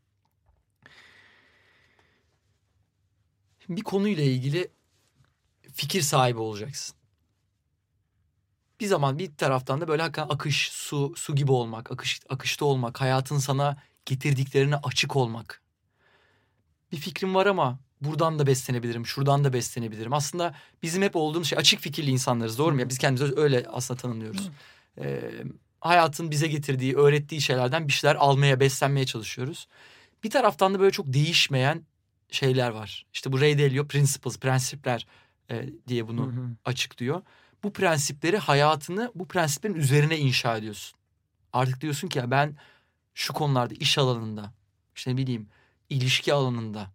[3.68, 4.70] Bir konuyla ilgili
[5.72, 6.96] fikir sahibi olacaksın.
[8.80, 13.00] Bir zaman bir taraftan da böyle hakikaten akış, su, su gibi olmak, akış, akışta olmak,
[13.00, 15.62] hayatın sana getirdiklerine açık olmak.
[16.92, 20.12] Bir fikrim var ama buradan da beslenebilirim, şuradan da beslenebilirim.
[20.12, 22.80] Aslında bizim hep olduğumuz şey açık fikirli insanlarız doğru mu?
[22.80, 24.50] Ya biz kendimizi öyle aslında tanımlıyoruz.
[24.98, 25.30] Ee,
[25.80, 29.68] hayatın bize getirdiği, öğrettiği şeylerden bir şeyler almaya, beslenmeye çalışıyoruz.
[30.24, 31.82] Bir taraftan da böyle çok değişmeyen
[32.30, 33.06] şeyler var.
[33.12, 35.06] İşte bu Ray Dalio Principles, prensipler
[35.50, 36.50] e, diye bunu Hı hı.
[36.64, 37.22] açıklıyor.
[37.62, 40.98] Bu prensipleri hayatını bu prensiplerin üzerine inşa ediyorsun.
[41.52, 42.56] Artık diyorsun ki ya ben
[43.14, 44.52] şu konularda iş alanında,
[44.96, 45.48] işte ne bileyim
[45.90, 46.90] ilişki alanında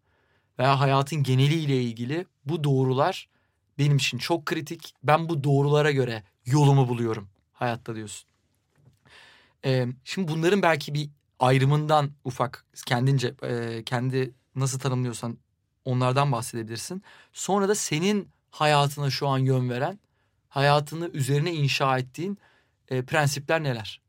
[0.60, 3.30] veya hayatın geneliyle ilgili bu doğrular
[3.78, 4.94] benim için çok kritik.
[5.04, 8.30] Ben bu doğrulara göre yolumu buluyorum hayatta diyorsun.
[9.66, 15.38] Ee, şimdi bunların belki bir ayrımından ufak kendince e, kendi nasıl tanımlıyorsan
[15.86, 17.04] onlardan bahsedebilirsin.
[17.34, 20.00] Sonra da senin hayatına şu an yön veren,
[20.50, 22.38] hayatını üzerine inşa ettiğin
[22.90, 24.03] e, prensipler neler?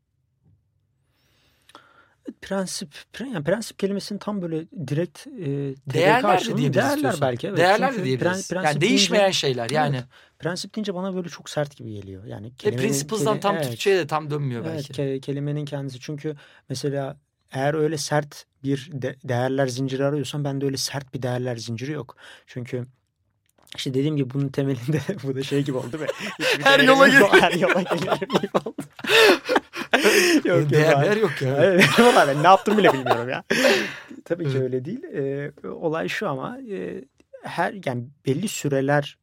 [2.41, 5.45] Prensip, pre- yani prensip kelimesinin tam böyle direkt e,
[5.93, 7.21] Değerler de diyebiliriz Değerler istiyorsan.
[7.21, 7.47] belki.
[7.47, 7.57] Evet.
[7.57, 8.31] Değerler Çünkü de diyebiliriz.
[8.31, 9.95] pren- prensip yani değişmeyen deyince- şeyler yani.
[9.95, 10.05] Evet.
[10.39, 12.25] Prensip deyince bana böyle çok sert gibi geliyor.
[12.25, 13.67] Yani E, kelimenin- principles'dan keli- tam evet.
[13.69, 14.93] Türkçe'ye de tam dönmüyor Evet, belki.
[15.01, 15.99] ke- kelimenin kendisi.
[15.99, 16.35] Çünkü
[16.69, 17.17] mesela
[17.51, 22.15] eğer öyle sert bir de- değerler zinciri arıyorsan bende öyle sert bir değerler zinciri yok.
[22.47, 22.85] Çünkü
[23.77, 26.05] işte dediğim gibi bunun temelinde bu da şey gibi oldu be.
[26.63, 27.07] Her yola.
[27.41, 28.75] Her yola geliyorum gibi oldu.
[30.35, 31.57] yok, yok, Değerler yok ya.
[31.63, 33.43] Evet, ben ne yaptım bile bilmiyorum ya.
[34.25, 35.03] Tabii ki öyle değil.
[35.03, 37.03] Ee, olay şu ama e,
[37.43, 39.17] her yani belli süreler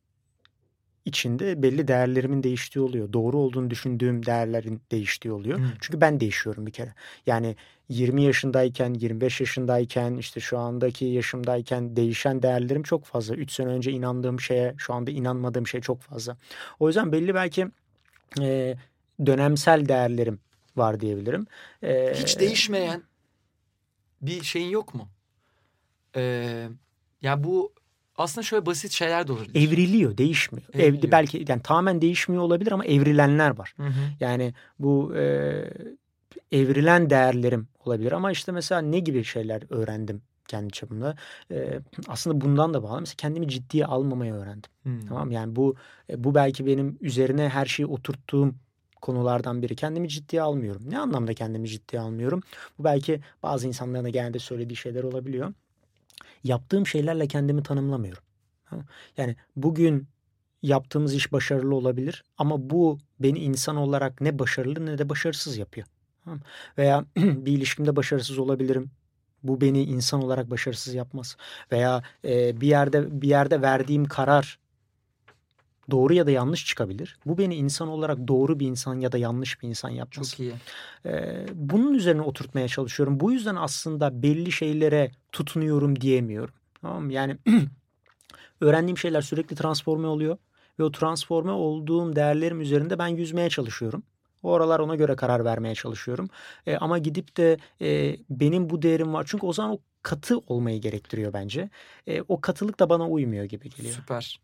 [1.04, 3.12] içinde belli değerlerimin değiştiği oluyor.
[3.12, 5.58] Doğru olduğunu düşündüğüm değerlerin değiştiği oluyor.
[5.58, 5.64] Hı.
[5.80, 6.94] Çünkü ben değişiyorum bir kere.
[7.26, 7.56] Yani
[7.88, 13.34] 20 yaşındayken, 25 yaşındayken, işte şu andaki yaşımdayken değişen değerlerim çok fazla.
[13.34, 16.36] 3 sene önce inandığım şeye, şu anda inanmadığım şey çok fazla.
[16.80, 17.68] O yüzden belli belki
[18.40, 18.76] e,
[19.26, 20.38] dönemsel değerlerim
[20.76, 21.46] var diyebilirim.
[21.82, 23.02] E, Hiç değişmeyen
[24.22, 25.08] bir şeyin yok mu?
[26.16, 26.68] Ee,
[27.22, 27.72] ya bu
[28.16, 29.68] aslında şöyle basit şeyler de olabilir.
[29.68, 30.68] Evriliyor, değişmiyor.
[30.74, 30.94] Evriliyor.
[30.98, 33.74] Evde belki yani tamamen değişmiyor olabilir ama evrilenler var.
[33.76, 34.00] Hı hı.
[34.20, 35.24] Yani bu e,
[36.52, 41.16] evrilen değerlerim olabilir ama işte mesela ne gibi şeyler öğrendim kendi çapımda.
[41.50, 43.00] E, aslında bundan da bağlı.
[43.00, 44.70] Mesela kendimi ciddiye almamayı öğrendim.
[44.82, 45.06] Hmm.
[45.06, 45.74] Tamam yani bu
[46.10, 48.54] e, bu belki benim üzerine her şeyi oturttuğum
[49.02, 49.76] konulardan biri.
[49.76, 50.82] Kendimi ciddiye almıyorum.
[50.86, 52.42] Ne anlamda kendimi ciddiye almıyorum?
[52.78, 55.54] Bu belki bazı insanların da genelde söylediği şeyler olabiliyor.
[56.44, 58.22] Yaptığım şeylerle kendimi tanımlamıyorum.
[59.16, 60.08] Yani bugün
[60.62, 65.86] yaptığımız iş başarılı olabilir ama bu beni insan olarak ne başarılı ne de başarısız yapıyor.
[66.78, 68.90] Veya bir ilişkimde başarısız olabilirim.
[69.42, 71.36] Bu beni insan olarak başarısız yapmaz.
[71.72, 74.58] Veya bir yerde bir yerde verdiğim karar
[75.92, 77.18] doğru ya da yanlış çıkabilir.
[77.26, 80.30] Bu beni insan olarak doğru bir insan ya da yanlış bir insan yapmaz.
[80.30, 80.52] Çok iyi.
[81.06, 83.20] Ee, bunun üzerine oturtmaya çalışıyorum.
[83.20, 86.54] Bu yüzden aslında belli şeylere tutunuyorum diyemiyorum.
[86.80, 87.12] Tamam mı?
[87.12, 87.36] Yani
[88.60, 90.36] öğrendiğim şeyler sürekli transforme oluyor
[90.78, 94.02] ve o transforme olduğum değerlerim üzerinde ben yüzmeye çalışıyorum.
[94.42, 96.28] O aralar ona göre karar vermeye çalışıyorum.
[96.66, 99.24] E, ama gidip de e, benim bu değerim var.
[99.28, 101.70] Çünkü o zaman o katı olmayı gerektiriyor bence.
[102.06, 103.94] E, o katılık da bana uymuyor gibi geliyor.
[103.94, 104.40] Süper.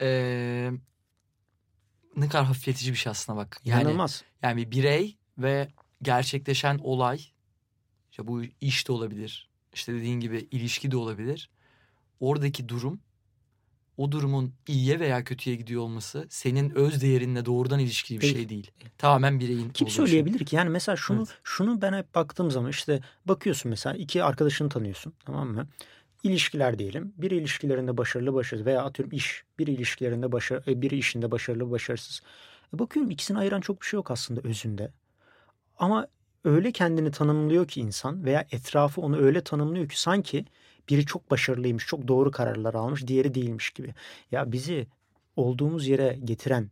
[0.00, 0.70] Ee,
[2.16, 3.60] ne kadar hafifletici bir şey aslında bak.
[3.64, 4.24] Yani, İnanılmaz.
[4.42, 5.68] Yani bir birey ve
[6.02, 7.20] gerçekleşen olay
[8.10, 9.48] işte bu iş de olabilir.
[9.72, 11.50] İşte dediğin gibi ilişki de olabilir.
[12.20, 13.00] Oradaki durum
[13.96, 18.34] o durumun iyiye veya kötüye gidiyor olması senin öz değerinle doğrudan ilişkili bir değil.
[18.34, 18.70] şey değil.
[18.98, 20.46] Tamamen bireyin Kim söyleyebilir şey.
[20.46, 20.56] ki?
[20.56, 21.38] Yani mesela şunu evet.
[21.44, 25.68] şunu ben hep baktığım zaman işte bakıyorsun mesela iki arkadaşını tanıyorsun tamam mı?
[26.22, 27.14] İlişkiler diyelim.
[27.16, 29.44] Bir ilişkilerinde başarılı başarısız veya atıyorum iş.
[29.58, 32.20] Bir ilişkilerinde başarılı, e, bir işinde başarılı başarısız.
[32.74, 34.92] E bakıyorum ikisini ayıran çok bir şey yok aslında özünde.
[35.78, 36.08] Ama
[36.44, 40.44] öyle kendini tanımlıyor ki insan veya etrafı onu öyle tanımlıyor ki sanki
[40.88, 43.94] biri çok başarılıymış, çok doğru kararlar almış, diğeri değilmiş gibi.
[44.32, 44.86] Ya bizi
[45.36, 46.70] olduğumuz yere getiren,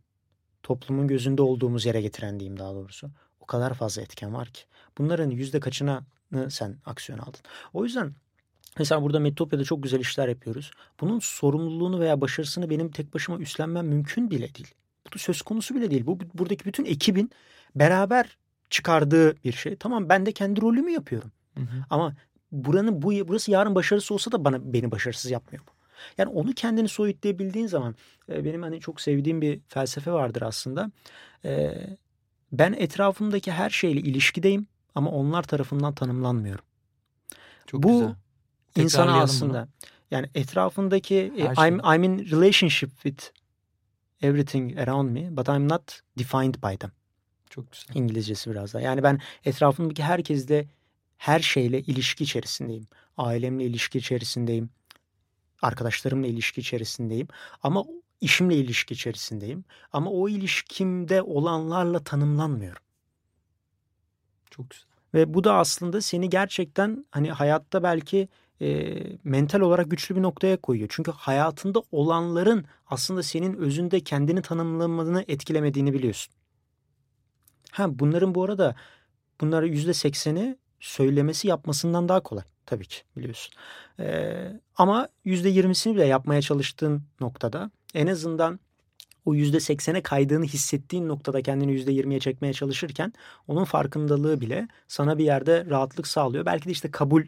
[0.63, 3.11] toplumun gözünde olduğumuz yere getiren diyeyim daha doğrusu.
[3.39, 4.61] O kadar fazla etken var ki.
[4.97, 6.05] Bunların yüzde kaçına
[6.49, 7.41] sen aksiyon aldın.
[7.73, 8.15] O yüzden
[8.79, 10.71] Mesela burada Metopya'da çok güzel işler yapıyoruz.
[11.01, 14.73] Bunun sorumluluğunu veya başarısını benim tek başıma üstlenmem mümkün bile değil.
[15.13, 16.05] Bu söz konusu bile değil.
[16.05, 17.31] Bu buradaki bütün ekibin
[17.75, 18.37] beraber
[18.69, 19.75] çıkardığı bir şey.
[19.75, 21.31] Tamam ben de kendi rolümü yapıyorum.
[21.57, 21.85] Hı hı.
[21.89, 22.15] Ama
[22.51, 25.71] buranın bu burası yarın başarısı olsa da bana beni başarısız yapmıyor bu.
[26.17, 27.95] Yani onu kendini soyutlayabildiğin zaman
[28.29, 30.91] e, benim hani çok sevdiğim bir felsefe vardır aslında.
[31.45, 31.73] E,
[32.51, 36.65] ben etrafımdaki her şeyle ilişkideyim ama onlar tarafından tanımlanmıyorum.
[37.67, 38.15] Çok bu güzel.
[38.75, 39.87] İnsana aslında bunu.
[40.11, 41.95] yani etrafındaki e, her I'm şey.
[41.95, 43.31] I'm in relationship with
[44.21, 46.91] everything around me but I'm not defined by them.
[47.49, 47.95] Çok güzel.
[47.95, 48.81] İngilizcesi biraz da.
[48.81, 50.67] Yani ben etrafımdaki herkesle
[51.17, 52.87] her şeyle ilişki içerisindeyim.
[53.17, 54.69] Ailemle ilişki içerisindeyim.
[55.61, 57.27] Arkadaşlarımla ilişki içerisindeyim.
[57.63, 57.83] Ama
[58.21, 59.65] işimle ilişki içerisindeyim.
[59.93, 62.83] Ama o ilişkimde olanlarla tanımlanmıyorum.
[64.51, 64.85] Çok güzel.
[65.13, 68.27] Ve bu da aslında seni gerçekten hani hayatta belki
[68.61, 70.89] e, mental olarak güçlü bir noktaya koyuyor.
[70.91, 76.33] Çünkü hayatında olanların aslında senin özünde kendini tanımlamadığını etkilemediğini biliyorsun.
[77.71, 78.75] Ha bunların bu arada
[79.41, 83.53] bunları yüzde sekseni söylemesi yapmasından daha kolay tabii ki biliyorsun.
[83.99, 88.59] Ee, ama yüzde yirmisini bile yapmaya çalıştığın noktada en azından
[89.25, 93.13] o yüzde seksene kaydığını hissettiğin noktada kendini yüzde yirmiye çekmeye çalışırken
[93.47, 96.45] onun farkındalığı bile sana bir yerde rahatlık sağlıyor.
[96.45, 97.23] Belki de işte kabul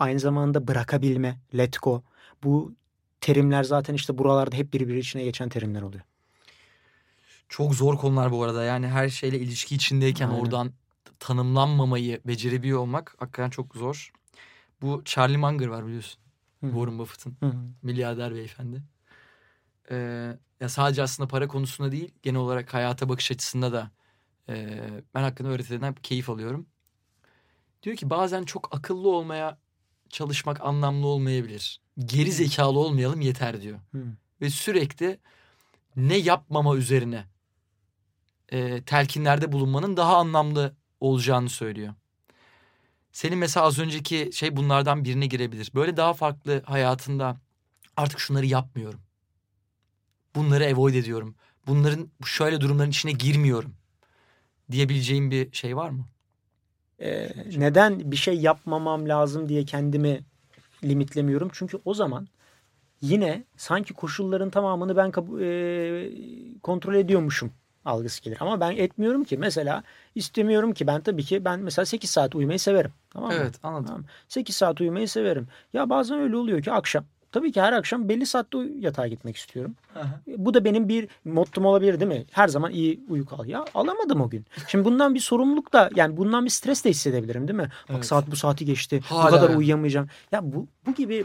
[0.00, 2.02] aynı zamanda bırakabilme, let go
[2.44, 2.74] bu
[3.20, 6.02] terimler zaten işte buralarda hep birbiri içine geçen terimler oluyor.
[7.48, 8.64] Çok zor konular bu arada.
[8.64, 10.40] Yani her şeyle ilişki içindeyken Aynen.
[10.40, 10.72] oradan
[11.18, 14.12] tanımlanmamayı becerebiliyor olmak hakikaten çok zor.
[14.82, 16.20] Bu Charlie Munger var biliyorsun.
[16.60, 16.66] Hı.
[16.66, 17.36] Warren Buffett'ın
[17.82, 18.82] milyarder beyefendi.
[19.90, 23.90] Ee, ya sadece aslında para konusunda değil genel olarak hayata bakış açısında da
[24.48, 24.80] e,
[25.14, 26.66] ben hakkında öğretilenden keyif alıyorum.
[27.82, 29.58] Diyor ki bazen çok akıllı olmaya
[30.10, 31.80] çalışmak anlamlı olmayabilir.
[31.98, 33.78] Geri zekalı olmayalım yeter diyor.
[33.92, 34.04] Hı.
[34.40, 35.18] Ve sürekli
[35.96, 37.24] ne yapmama üzerine
[38.48, 41.94] e, telkinlerde bulunmanın daha anlamlı olacağını söylüyor.
[43.12, 45.70] Senin mesela az önceki şey bunlardan birine girebilir.
[45.74, 47.40] Böyle daha farklı hayatında
[47.96, 49.00] artık şunları yapmıyorum.
[50.34, 51.34] Bunları avoid ediyorum.
[51.66, 53.74] Bunların şöyle durumların içine girmiyorum.
[54.70, 56.08] Diyebileceğim bir şey var mı?
[57.00, 60.20] Ee, neden bir şey yapmamam lazım diye kendimi
[60.84, 61.48] limitlemiyorum?
[61.52, 62.28] Çünkü o zaman
[63.00, 65.08] yine sanki koşulların tamamını ben
[65.40, 65.50] e,
[66.62, 67.52] kontrol ediyormuşum
[67.84, 68.38] algısı gelir.
[68.40, 69.38] Ama ben etmiyorum ki.
[69.38, 69.82] Mesela
[70.14, 72.92] istemiyorum ki ben tabii ki ben mesela 8 saat uyumayı severim.
[73.10, 73.36] Tamam mı?
[73.40, 73.86] Evet anladım.
[73.86, 74.04] Tamam.
[74.28, 75.48] 8 saat uyumayı severim.
[75.72, 79.74] Ya bazen öyle oluyor ki akşam tabii ki her akşam belli saatte yatağa gitmek istiyorum.
[79.96, 80.20] Aha.
[80.26, 82.24] Bu da benim bir mottom olabilir değil mi?
[82.30, 83.46] Her zaman iyi uyku al.
[83.46, 84.46] Ya alamadım o gün.
[84.68, 87.68] Şimdi bundan bir sorumluluk da yani bundan bir stres de hissedebilirim değil mi?
[87.88, 87.98] Evet.
[87.98, 89.00] Bak saat bu saati geçti.
[89.04, 89.26] Hala.
[89.26, 90.08] Bu kadar uyuyamayacağım.
[90.32, 91.24] Ya bu bu gibi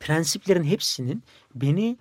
[0.00, 1.22] prensiplerin hepsinin
[1.54, 1.96] beni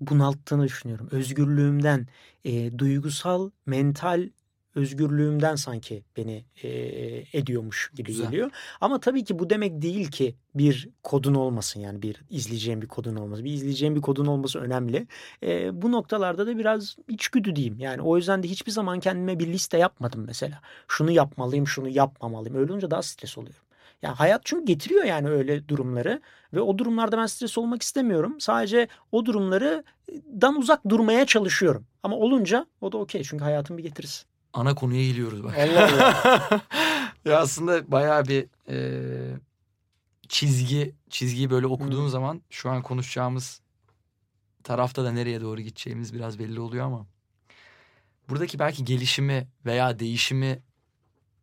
[0.00, 1.08] bunalttığını düşünüyorum.
[1.10, 2.06] Özgürlüğümden,
[2.44, 4.28] e, duygusal, mental
[4.74, 6.68] özgürlüğümden sanki beni e,
[7.38, 8.26] ediyormuş gibi Güzel.
[8.26, 8.50] geliyor.
[8.80, 13.16] Ama tabii ki bu demek değil ki bir kodun olmasın yani bir izleyeceğim bir kodun
[13.16, 13.44] olması.
[13.44, 15.06] Bir izleyeceğim bir kodun olması önemli.
[15.42, 17.78] E, bu noktalarda da biraz içgüdü diyeyim.
[17.78, 20.60] Yani o yüzden de hiçbir zaman kendime bir liste yapmadım mesela.
[20.88, 22.56] Şunu yapmalıyım, şunu yapmamalıyım.
[22.56, 23.62] Öyle olunca daha stres oluyorum.
[24.02, 26.20] Yani hayat çünkü getiriyor yani öyle durumları
[26.54, 28.36] ve o durumlarda ben stres olmak istemiyorum.
[28.40, 29.84] Sadece o durumları
[30.40, 31.86] dan uzak durmaya çalışıyorum.
[32.02, 35.58] Ama olunca o da okey çünkü hayatın bir getirisi ana konuya geliyoruz bak.
[35.58, 36.60] Allah Allah.
[37.24, 38.78] ya aslında bayağı bir e,
[40.28, 42.08] çizgi çizgiyi böyle okuduğun hmm.
[42.08, 43.60] zaman şu an konuşacağımız
[44.64, 47.06] tarafta da nereye doğru gideceğimiz biraz belli oluyor ama
[48.28, 50.62] buradaki belki gelişimi veya değişimi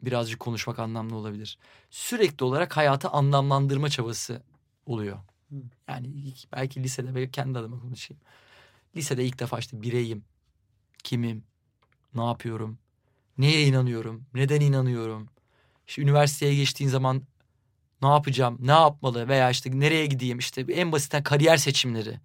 [0.01, 1.57] birazcık konuşmak anlamlı olabilir.
[1.89, 4.41] Sürekli olarak hayatı anlamlandırma çabası
[4.85, 5.17] oluyor.
[5.49, 5.61] Hmm.
[5.87, 8.21] Yani belki lisede belki kendi adıma konuşayım.
[8.95, 10.25] Lisede ilk defa işte bireyim,
[11.03, 11.43] kimim,
[12.15, 12.79] ne yapıyorum,
[13.37, 14.25] Neye inanıyorum?
[14.33, 15.29] Neden inanıyorum?
[15.87, 17.23] İşte üniversiteye geçtiğin zaman
[18.01, 18.57] ne yapacağım?
[18.59, 19.27] Ne yapmalı?
[19.27, 20.39] Veya işte nereye gideyim?
[20.39, 22.19] İşte en basitten kariyer seçimleri.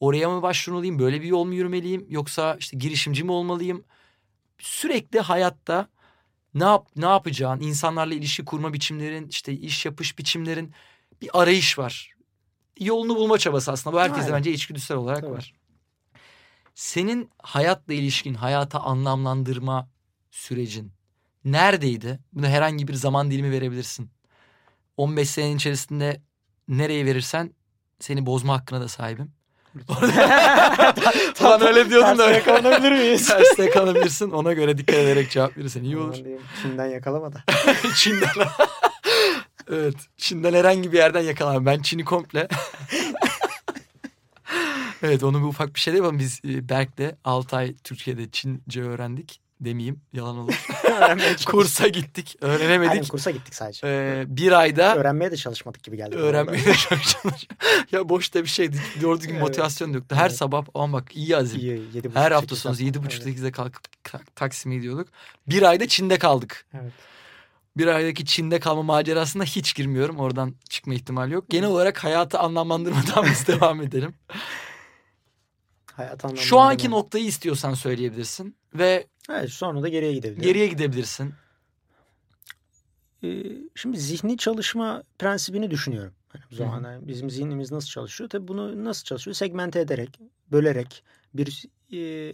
[0.00, 0.98] Oraya mı başvurmalıyım?
[0.98, 2.06] Böyle bir yol mu yürümeliyim?
[2.08, 3.84] Yoksa işte girişimci mi olmalıyım?
[4.58, 5.88] Sürekli hayatta
[6.54, 10.72] ne yap ne yapacağın, insanlarla ilişki kurma biçimlerin, işte iş yapış biçimlerin
[11.22, 12.14] bir arayış var.
[12.80, 13.96] Yolunu bulma çabası aslında.
[13.96, 15.32] Bu herkeste bence içgüdüsel olarak Tabii.
[15.32, 15.54] var.
[16.74, 19.88] Senin hayatla ilişkin, hayata anlamlandırma
[20.32, 20.92] sürecin
[21.44, 22.18] neredeydi?
[22.32, 24.10] Bunu herhangi bir zaman dilimi verebilirsin.
[24.96, 26.20] 15 senenin içerisinde
[26.68, 27.54] nereye verirsen
[28.00, 29.32] seni bozma hakkına da sahibim.
[31.40, 32.26] Ulan öyle diyordum da.
[32.26, 33.28] Terste yakalanabilir miyiz?
[33.28, 34.30] Terste yakalanabilirsin.
[34.30, 36.16] Ona göre dikkat ederek cevap verirsen iyi olur.
[36.62, 37.44] Çin'den yakalama da.
[37.96, 38.28] Çin'den.
[39.70, 39.94] evet.
[40.16, 41.66] Çin'den herhangi bir yerden yakalan.
[41.66, 42.48] Ben Çin'i komple.
[45.02, 48.82] evet onu bir ufak bir şey değil ama biz e, Berk'le 6 ay Türkiye'de Çince
[48.82, 50.66] öğrendik demeyeyim yalan olur.
[51.46, 52.92] kursa gittik öğrenemedik.
[52.92, 53.86] Aynen kursa gittik sadece.
[53.86, 54.96] Ee, bir ayda.
[54.96, 56.16] Öğrenmeye de çalışmadık gibi geldi.
[56.16, 57.40] Öğrenmeye de çalışmadık.
[57.92, 58.76] ya boşta bir şeydi.
[59.02, 59.42] Doğru düzgün evet.
[59.42, 60.16] motivasyon yoktu.
[60.16, 60.36] Her evet.
[60.36, 61.60] sabah ama bak iyi azim.
[61.60, 63.84] İyi, yedi Her hafta sonu yedi buçuk sekizde kalkıp
[64.36, 65.08] Taksim'e gidiyorduk.
[65.46, 66.66] Bir ayda Çin'de kaldık.
[66.74, 66.92] Evet.
[67.76, 70.16] Bir aydaki Çin'de kalma macerasına hiç girmiyorum.
[70.16, 71.44] Oradan çıkma ihtimali yok.
[71.48, 74.14] Genel olarak hayatı anlamlandırmadan biz devam edelim.
[75.92, 78.56] Hayat Şu anki noktayı istiyorsan söyleyebilirsin.
[78.74, 80.42] Ve Evet sonra da geriye gidebilirsin.
[80.42, 81.34] Geriye gidebilirsin.
[83.24, 83.42] Ee,
[83.74, 86.14] şimdi zihni çalışma prensibini düşünüyorum.
[86.34, 88.30] Yani bu zaman bizim zihnimiz nasıl çalışıyor?
[88.30, 89.34] Tabii bunu nasıl çalışıyor?
[89.34, 90.20] Segmente ederek,
[90.52, 91.04] bölerek
[91.34, 92.32] bir e,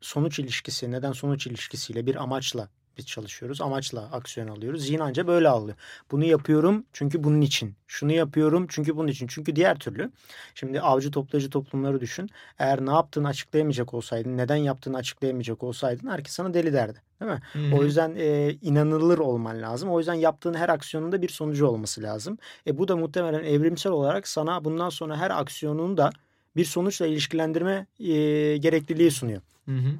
[0.00, 3.60] sonuç ilişkisi, neden sonuç ilişkisiyle bir amaçla biz çalışıyoruz.
[3.60, 4.86] Amaçla aksiyon alıyoruz.
[4.86, 5.76] Zihin anca böyle alıyor.
[6.10, 7.74] Bunu yapıyorum çünkü bunun için.
[7.86, 9.26] Şunu yapıyorum çünkü bunun için.
[9.26, 10.10] Çünkü diğer türlü
[10.54, 12.30] şimdi avcı toplayıcı toplumları düşün.
[12.58, 17.02] Eğer ne yaptığını açıklayamayacak olsaydın, neden yaptığını açıklayamayacak olsaydın herkes sana deli derdi.
[17.20, 17.40] Değil mi?
[17.52, 17.80] Hı-hı.
[17.80, 19.90] O yüzden e, inanılır olman lazım.
[19.90, 22.38] O yüzden yaptığın her aksiyonun da bir sonucu olması lazım.
[22.66, 26.10] E, bu da muhtemelen evrimsel olarak sana bundan sonra her aksiyonun da
[26.56, 29.40] bir sonuçla ilişkilendirme e, gerekliliği sunuyor.
[29.64, 29.90] Hı hı.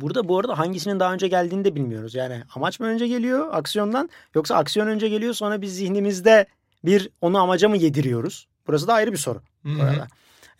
[0.00, 2.14] Burada bu arada hangisinin daha önce geldiğini de bilmiyoruz.
[2.14, 6.46] Yani amaç mı önce geliyor aksiyondan yoksa aksiyon önce geliyor sonra biz zihnimizde
[6.84, 8.46] bir onu amaca mı yediriyoruz?
[8.66, 9.42] Burası da ayrı bir soru.
[9.62, 10.06] Hı hı.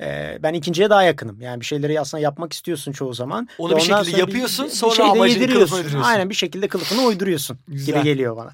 [0.00, 1.40] Ee, ben ikinciye daha yakınım.
[1.40, 3.48] Yani bir şeyleri aslında yapmak istiyorsun çoğu zaman.
[3.58, 6.02] Onu bir şekilde yapıyorsun bir, sonra bir şey amacını kılıfına uyduruyorsun.
[6.02, 7.94] Aynen bir şekilde kılıfını uyduruyorsun Güzel.
[7.94, 8.52] gibi geliyor bana.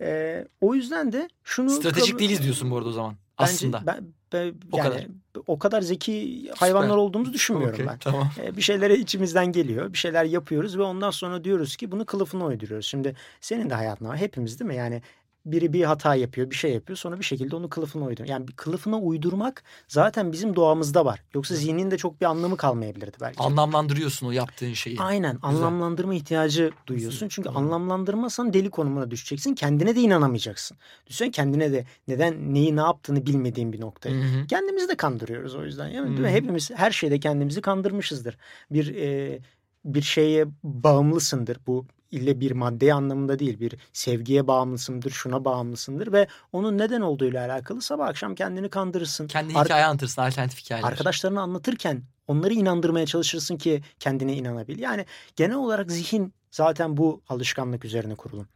[0.00, 1.70] Ee, o yüzden de şunu...
[1.70, 3.10] Stratejik değiliz diyorsun bu arada o zaman.
[3.10, 3.82] Bence, aslında.
[3.86, 5.06] Ben, ben, o yani kadar.
[5.46, 6.96] o kadar zeki hayvanlar Süper.
[6.96, 7.98] olduğumuzu düşünmüyorum okay, ben.
[7.98, 8.30] Tamam.
[8.42, 9.92] Ee, bir şeylere içimizden geliyor.
[9.92, 12.86] Bir şeyler yapıyoruz ve ondan sonra diyoruz ki bunu kılıfına uyduruyoruz.
[12.86, 14.16] Şimdi senin de hayatın var.
[14.16, 14.76] Hepimiz değil mi?
[14.76, 15.02] Yani
[15.46, 16.96] biri bir hata yapıyor, bir şey yapıyor.
[16.96, 18.28] Sonra bir şekilde onu kılıfına uyduruyor.
[18.28, 21.22] Yani bir kılıfına uydurmak zaten bizim doğamızda var.
[21.34, 23.42] Yoksa zihnin de çok bir anlamı kalmayabilirdi belki.
[23.42, 25.00] Anlamlandırıyorsun o yaptığın şeyi.
[25.00, 25.32] Aynen.
[25.32, 25.48] Güzel.
[25.48, 27.28] Anlamlandırma ihtiyacı duyuyorsun.
[27.28, 27.62] Çünkü Güzel.
[27.62, 29.54] anlamlandırmasan deli konumuna düşeceksin.
[29.54, 30.76] Kendine de inanamayacaksın.
[31.06, 34.14] Düşünsene kendine de neden neyi ne yaptığını bilmediğin bir noktayı.
[34.14, 34.46] Hı-hı.
[34.46, 35.88] Kendimizi de kandırıyoruz o yüzden.
[35.88, 36.28] Yani, değil mi?
[36.28, 38.36] Hepimiz her şeyde kendimizi kandırmışızdır.
[38.70, 39.38] Bir e,
[39.84, 41.58] bir şeye bağımlısındır.
[41.66, 47.46] Bu ille bir maddeye anlamında değil bir sevgiye bağımlısındır, şuna bağımlısındır ve onun neden olduğuyla
[47.46, 49.26] alakalı sabah akşam kendini kandırırsın.
[49.26, 50.88] Kendi Ar- hikaye anlatırsın, alternatif hikayeler.
[50.88, 54.78] Arkadaşlarına anlatırken onları inandırmaya çalışırsın ki kendine inanabil.
[54.78, 58.46] Yani genel olarak zihin zaten bu alışkanlık üzerine kurulu.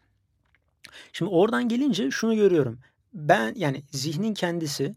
[1.12, 2.78] Şimdi oradan gelince şunu görüyorum.
[3.14, 4.94] Ben yani zihnin kendisi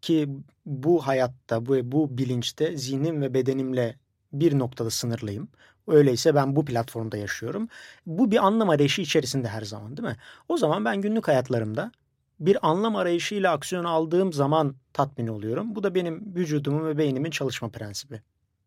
[0.00, 0.28] ki
[0.66, 3.96] bu hayatta, bu, bu bilinçte zihnim ve bedenimle
[4.32, 5.48] bir noktada sınırlıyım.
[5.88, 7.68] Öyleyse ben bu platformda yaşıyorum.
[8.06, 10.16] Bu bir anlam arayışı içerisinde her zaman değil mi?
[10.48, 11.92] O zaman ben günlük hayatlarımda
[12.40, 15.74] bir anlam arayışıyla aksiyon aldığım zaman tatmin oluyorum.
[15.74, 18.20] Bu da benim vücudumun ve beynimin çalışma prensibi.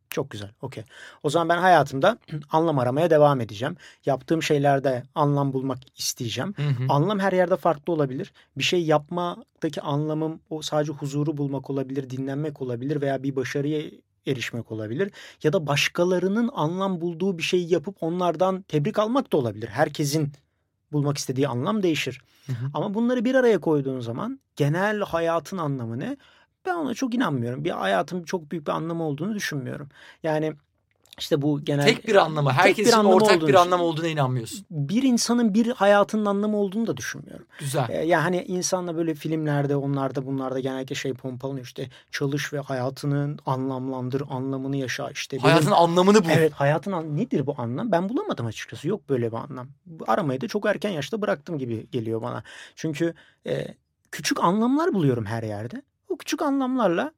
[0.09, 0.49] Çok güzel.
[0.62, 0.84] Okey.
[1.24, 2.18] O zaman ben hayatımda
[2.51, 3.78] anlam aramaya devam edeceğim.
[4.05, 6.53] Yaptığım şeylerde anlam bulmak isteyeceğim.
[6.57, 6.86] Hı hı.
[6.89, 8.34] Anlam her yerde farklı olabilir.
[8.57, 13.82] Bir şey yapmaktaki anlamım o sadece huzuru bulmak olabilir, dinlenmek olabilir veya bir başarıya
[14.28, 15.11] erişmek olabilir.
[15.43, 19.67] Ya da başkalarının anlam bulduğu bir şeyi yapıp onlardan tebrik almak da olabilir.
[19.67, 20.32] Herkesin
[20.91, 22.22] bulmak istediği anlam değişir.
[22.45, 22.65] Hı hı.
[22.74, 26.17] Ama bunları bir araya koyduğun zaman genel hayatın anlamı ne?
[26.65, 27.65] Ben ona çok inanmıyorum.
[27.65, 29.89] Bir hayatın çok büyük bir anlamı olduğunu düşünmüyorum.
[30.24, 30.53] Yani
[31.20, 32.51] işte bu genel Tek bir anlamı.
[32.51, 34.66] Herkesin bir anlamı ortak bir anlam olduğuna inanmıyorsun.
[34.72, 37.45] bir insanın bir hayatının anlamı olduğunu da düşünmüyorum.
[37.59, 37.86] Güzel.
[37.89, 43.39] Ee, Yani hani insanla böyle filmlerde onlarda bunlarda genellikle şey pompalanıyor işte çalış ve hayatının
[43.45, 45.38] anlamlandır anlamını yaşa işte.
[45.38, 46.30] benim- Hayatın anlamını bul.
[46.30, 47.91] Evet hayatın an- nedir bu anlam?
[47.91, 48.88] Ben bulamadım açıkçası.
[48.88, 49.68] Yok böyle bir anlam.
[50.07, 52.43] Aramayı da çok erken yaşta bıraktım gibi geliyor bana.
[52.76, 53.14] Çünkü
[53.47, 53.68] e,
[54.12, 55.82] küçük anlamlar buluyorum her yerde.
[56.09, 57.12] O küçük anlamlarla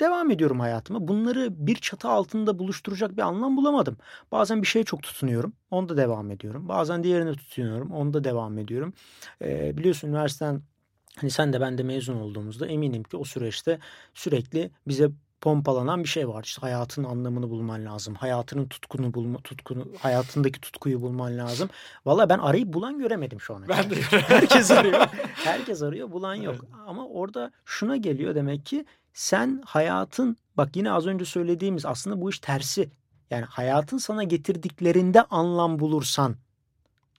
[0.00, 1.08] devam ediyorum hayatıma.
[1.08, 3.96] Bunları bir çatı altında buluşturacak bir anlam bulamadım.
[4.32, 5.52] Bazen bir şeye çok tutunuyorum.
[5.70, 6.68] Onda devam ediyorum.
[6.68, 7.90] Bazen diğerine tutunuyorum.
[7.90, 8.94] Onda devam ediyorum.
[9.42, 10.62] E, biliyorsun üniversiteden
[11.16, 13.78] hani sen de ben de mezun olduğumuzda eminim ki o süreçte
[14.14, 16.44] sürekli bize pompalanan bir şey var.
[16.44, 18.14] İşte hayatın anlamını bulman lazım.
[18.14, 21.70] Hayatının tutkunu bulma tutkunu hayatındaki tutkuyu bulman lazım.
[22.06, 23.84] Valla ben arayıp bulan göremedim şu ana kadar.
[23.84, 25.06] Ben de Herkes arıyor.
[25.34, 26.56] Herkes arıyor, bulan yok.
[26.86, 28.84] Ama orada şuna geliyor demek ki
[29.20, 32.90] sen hayatın bak yine az önce söylediğimiz aslında bu iş tersi.
[33.30, 36.36] Yani hayatın sana getirdiklerinde anlam bulursan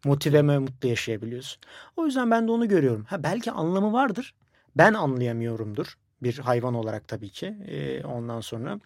[0.06, 1.62] motive ve mutlu yaşayabiliyorsun.
[1.98, 3.04] O yüzden ben de onu görüyorum.
[3.04, 4.34] Ha belki anlamı vardır.
[4.78, 5.98] Ben anlayamıyorumdur.
[6.24, 7.46] Bir hayvan olarak tabii ki.
[7.68, 8.80] Ee, ondan sonra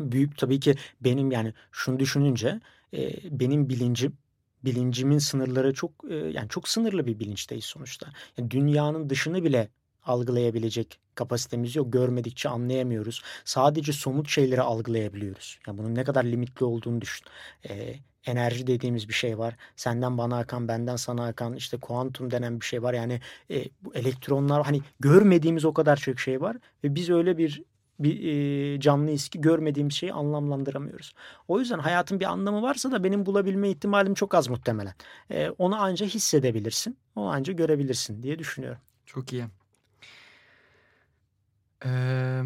[0.00, 2.60] büyük tabii ki benim yani şunu düşününce
[2.94, 4.16] e, benim bilincim
[4.64, 8.06] bilincimin sınırları çok e, yani çok sınırlı bir bilinçteyiz sonuçta.
[8.38, 9.68] Yani dünyanın dışını bile
[10.04, 11.92] algılayabilecek kapasitemiz yok.
[11.92, 13.22] Görmedikçe anlayamıyoruz.
[13.44, 15.58] Sadece somut şeyleri algılayabiliyoruz.
[15.66, 17.26] Yani bunun ne kadar limitli olduğunu düşün.
[17.68, 17.94] E,
[18.26, 19.56] enerji dediğimiz bir şey var.
[19.76, 22.94] Senden bana akan, benden sana akan işte kuantum denen bir şey var.
[22.94, 27.62] Yani e, bu elektronlar hani görmediğimiz o kadar çok şey var ve biz öyle bir
[28.00, 31.12] bir e, canlıyız ki görmediğimiz şeyi anlamlandıramıyoruz.
[31.48, 34.94] O yüzden hayatın bir anlamı varsa da benim bulabilme ihtimalim çok az muhtemelen.
[35.30, 38.80] E, onu anca hissedebilirsin, onu anca görebilirsin diye düşünüyorum.
[39.06, 39.59] Çok iyi.
[41.84, 42.42] Ee,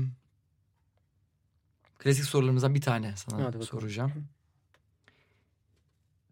[1.99, 3.63] klasik sorularımızdan bir tane sana Hadi bakalım.
[3.63, 4.13] soracağım.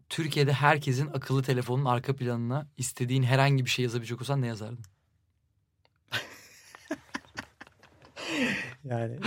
[0.09, 4.85] Türkiye'de herkesin akıllı telefonun arka planına istediğin herhangi bir şey yazabilecek olsan ne yazardın?
[8.83, 9.19] Yani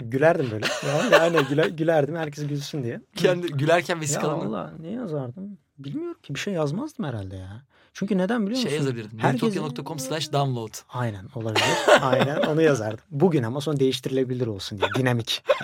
[0.00, 0.66] gülerdim böyle.
[0.86, 3.00] Yani, yani güler, gülerdim herkes gülsün diye.
[3.16, 5.58] Kendi gülerken Ya vesikalarını valla ne yazardım?
[5.78, 7.62] Bilmiyorum ki bir şey yazmazdım herhalde ya.
[7.94, 8.68] Çünkü neden biliyor musun?
[8.68, 9.18] şey yazabilirdin.
[9.18, 10.06] Herkes- Herkes...
[10.06, 10.74] slash download.
[10.88, 11.64] Aynen olabilir.
[12.00, 13.04] Aynen onu yazardım.
[13.10, 14.90] Bugün ama sonra değiştirilebilir olsun diye.
[14.98, 15.44] Dinamik.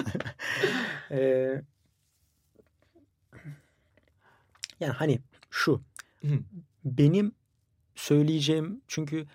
[1.13, 1.63] Ee,
[4.81, 5.19] yani hani
[5.51, 5.83] şu.
[6.85, 7.33] Benim
[7.95, 9.27] söyleyeceğim çünkü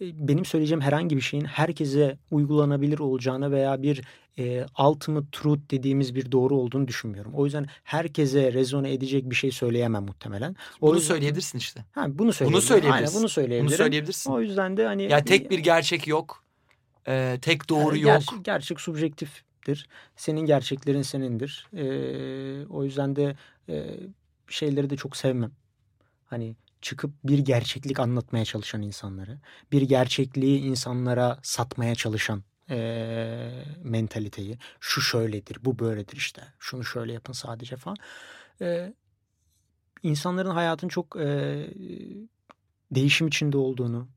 [0.00, 4.04] e, benim söyleyeceğim herhangi bir şeyin herkese uygulanabilir olacağına veya bir
[4.38, 7.32] e, ultimate truth dediğimiz bir doğru olduğunu düşünmüyorum.
[7.34, 10.56] O yüzden herkese rezone edecek bir şey söyleyemem muhtemelen.
[10.80, 11.84] O Bunu yüzden- söyleyebilirsin işte.
[11.92, 12.66] Ha, bunu söyleyebilirim.
[12.68, 12.92] söyleyebilirsin.
[13.06, 13.66] Aynen, bunu söyleyebilirim.
[13.66, 14.30] Bunu söyleyebilirsin.
[14.32, 16.44] O yüzden de hani Ya tek bir gerçek yok.
[17.08, 18.12] Ee, tek doğru yani yok.
[18.20, 19.88] gerçek, gerçek subjektiftir.
[20.16, 21.66] Senin gerçeklerin senindir.
[21.76, 23.36] Ee, o yüzden de
[23.68, 23.96] e,
[24.48, 25.50] şeyleri de çok sevmem.
[26.26, 29.38] Hani çıkıp bir gerçeklik anlatmaya çalışan insanları,
[29.72, 34.58] bir gerçekliği insanlara satmaya çalışan e, mentaliteyi.
[34.80, 36.42] Şu şöyledir, bu böyledir işte.
[36.58, 37.96] Şunu şöyle yapın sadece falan.
[38.60, 38.94] E,
[40.02, 41.66] insanların hayatın çok e,
[42.90, 44.08] değişim içinde olduğunu,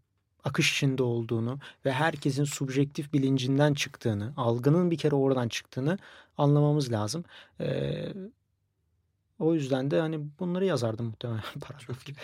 [0.43, 5.97] akış içinde olduğunu ve herkesin subjektif bilincinden çıktığını, algının bir kere oradan çıktığını
[6.37, 7.23] anlamamız lazım.
[7.59, 8.13] Ee,
[9.39, 12.19] o yüzden de hani bunları yazardım muhtemelen paragraf gibi.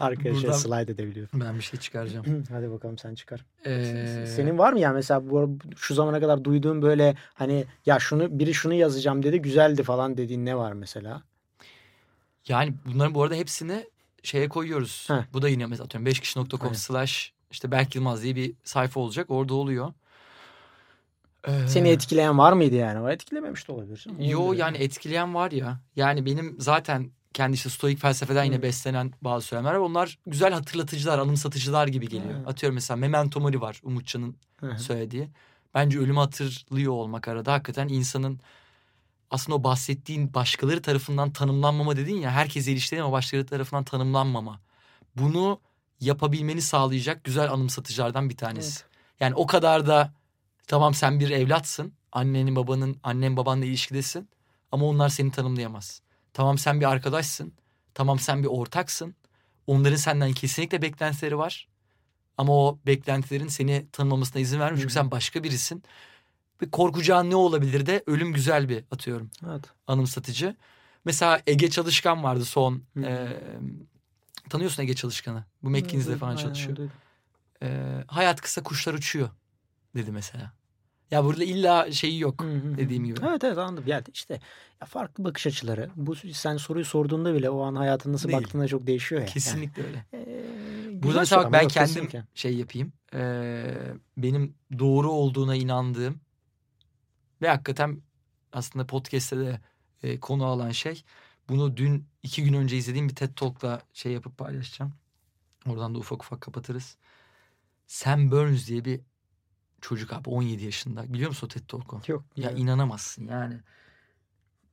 [0.00, 1.40] Arkadaşlar Buradan- slide edebiliyorum.
[1.40, 2.44] Ben bir şey çıkaracağım.
[2.52, 3.44] Hadi bakalım sen çıkar.
[3.66, 8.38] Ee, Senin var mı ya mesela bu şu zamana kadar duyduğun böyle hani ya şunu
[8.38, 11.22] biri şunu yazacağım dedi güzeldi falan dediğin ne var mesela?
[12.48, 13.84] Yani bunların bu arada hepsini
[14.22, 15.04] şeye koyuyoruz.
[15.08, 15.22] Heh.
[15.32, 16.72] Bu da yine mesela atıyorum 5kişi.com Aynen.
[16.74, 19.30] slash işte Berk Yılmaz diye bir sayfa olacak.
[19.30, 19.92] Orada oluyor.
[21.48, 23.00] Ee, Seni etkileyen var mıydı yani?
[23.00, 24.06] O etkilememiş de olabilir.
[24.18, 25.80] Yo yani etkileyen var ya.
[25.96, 28.62] Yani benim zaten kendi işte stoik felsefeden yine Hı.
[28.62, 29.78] beslenen bazı söylemler var.
[29.78, 32.34] Onlar güzel hatırlatıcılar, anımsatıcılar gibi geliyor.
[32.36, 32.48] Evet.
[32.48, 34.78] Atıyorum mesela Memento Mori var Umutcan'ın Hı hı.
[34.78, 35.28] söylediği.
[35.74, 38.40] Bence ölümü hatırlıyor olmak arada hakikaten insanın
[39.30, 44.60] aslında o bahsettiğin başkaları tarafından tanımlanmama dedin ya herkese ilişkilerin ama başkaları tarafından tanımlanmama.
[45.16, 45.60] Bunu
[46.00, 48.84] yapabilmeni sağlayacak güzel anımsatıcılardan bir tanesi.
[49.20, 50.12] Yani o kadar da
[50.66, 51.92] tamam sen bir evlatsın.
[52.12, 54.28] Annenin babanın annen babanla ilişkidesin
[54.72, 56.01] ama onlar seni tanımlayamaz.
[56.32, 57.52] Tamam sen bir arkadaşsın.
[57.94, 59.14] Tamam sen bir ortaksın.
[59.66, 61.68] Onların senden kesinlikle beklentileri var.
[62.38, 64.80] Ama o beklentilerin seni tanımamasına izin vermiyor.
[64.80, 65.82] Çünkü sen başka birisin.
[66.62, 69.64] Ve korkacağın ne olabilir de ölüm güzel bir atıyorum Evet.
[69.86, 70.56] anımsatıcı.
[71.04, 72.82] Mesela Ege Çalışkan vardı son.
[72.94, 73.00] Hı.
[73.00, 73.42] Eee,
[74.48, 75.44] tanıyorsun Ege Çalışkan'ı.
[75.62, 76.78] Bu McKinsey'de falan aynen, çalışıyor.
[77.62, 79.30] Eee, hayat kısa kuşlar uçuyor
[79.96, 80.52] dedi mesela.
[81.12, 82.44] Ya burada illa şeyi yok
[82.76, 83.20] dediğim gibi.
[83.28, 83.84] Evet evet anladım.
[83.86, 84.40] Yani işte
[84.80, 85.90] ya farklı bakış açıları.
[85.96, 88.42] Bu sen soruyu sorduğunda bile o an hayatın nasıl Değil.
[88.42, 89.26] baktığında çok değişiyor ya.
[89.26, 90.04] Kesinlikle öyle.
[90.12, 90.42] Yani, ee,
[90.84, 92.24] güzel Burada mesela soru bak ben kendim kesinlikle.
[92.34, 92.92] şey yapayım.
[93.14, 96.20] Eee, benim doğru olduğuna inandığım
[97.42, 98.02] ve hakikaten
[98.52, 99.60] aslında podcast'te de
[100.02, 101.04] e, konu alan şey.
[101.48, 104.92] Bunu dün iki gün önce izlediğim bir TED Talk'la şey yapıp paylaşacağım.
[105.66, 106.96] Oradan da ufak ufak kapatırız.
[107.86, 109.00] Sam Burns diye bir
[109.82, 111.12] çocuk abi 17 yaşında.
[111.12, 112.00] Biliyor musun o TED Talk'u?
[112.06, 112.24] Yok.
[112.36, 112.60] Ya yani.
[112.60, 113.60] inanamazsın yani.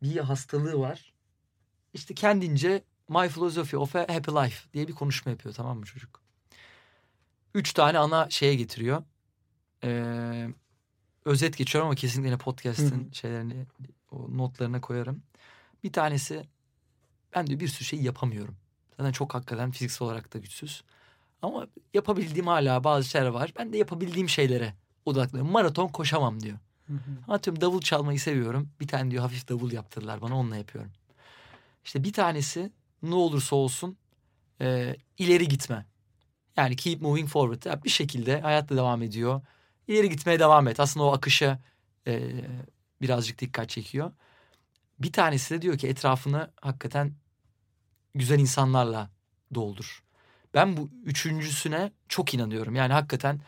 [0.04, 1.14] Bir hastalığı var.
[1.94, 6.22] İşte kendince My Philosophy of a Happy Life diye bir konuşma yapıyor tamam mı çocuk?
[7.54, 9.04] Üç tane ana şeye getiriyor.
[9.84, 10.48] Ee,
[11.26, 12.38] özet geçiyorum ama kesinlikle
[13.10, 13.66] Hı şeylerini
[14.12, 15.24] o notlarına koyarım.
[15.84, 16.44] Bir tanesi
[17.36, 18.56] ben diyor bir sürü şey yapamıyorum.
[18.98, 20.84] Zaten çok hakikaten fiziksel olarak da güçsüz.
[21.42, 23.54] Ama yapabildiğim hala bazı şeyler var.
[23.58, 24.74] Ben de yapabildiğim şeylere
[25.10, 25.52] odaklanıyorum.
[25.52, 26.58] Maraton koşamam diyor.
[26.88, 27.34] Hı hı.
[27.34, 28.70] Atıyorum davul çalmayı seviyorum.
[28.80, 30.92] Bir tane diyor hafif davul yaptırdılar bana onunla yapıyorum.
[31.86, 32.72] İşte bir tanesi
[33.04, 33.98] ne olursa olsun
[34.62, 35.86] e, ileri gitme.
[36.58, 37.72] Yani keep moving forward.
[37.72, 39.42] Ya bir şekilde hayatta devam ediyor.
[39.88, 40.80] İleri gitmeye devam et.
[40.80, 41.60] Aslında o akışa
[42.08, 42.32] e,
[43.02, 44.12] birazcık dikkat çekiyor.
[45.00, 47.14] Bir tanesi de diyor ki etrafını hakikaten
[48.16, 49.10] güzel insanlarla
[49.56, 50.04] doldur.
[50.54, 52.76] Ben bu üçüncüsüne çok inanıyorum.
[52.76, 53.42] Yani hakikaten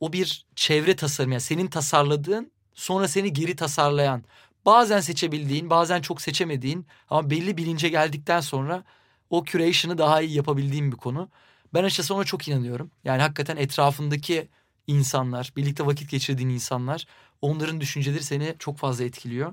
[0.00, 1.34] o bir çevre tasarımı.
[1.34, 4.24] Yani senin tasarladığın sonra seni geri tasarlayan.
[4.66, 8.84] Bazen seçebildiğin bazen çok seçemediğin ama belli bilince geldikten sonra
[9.30, 11.28] o curation'ı daha iyi yapabildiğin bir konu.
[11.74, 12.90] Ben açıkçası ona çok inanıyorum.
[13.04, 14.48] Yani hakikaten etrafındaki
[14.86, 17.06] insanlar, birlikte vakit geçirdiğin insanlar
[17.42, 19.52] onların düşünceleri seni çok fazla etkiliyor.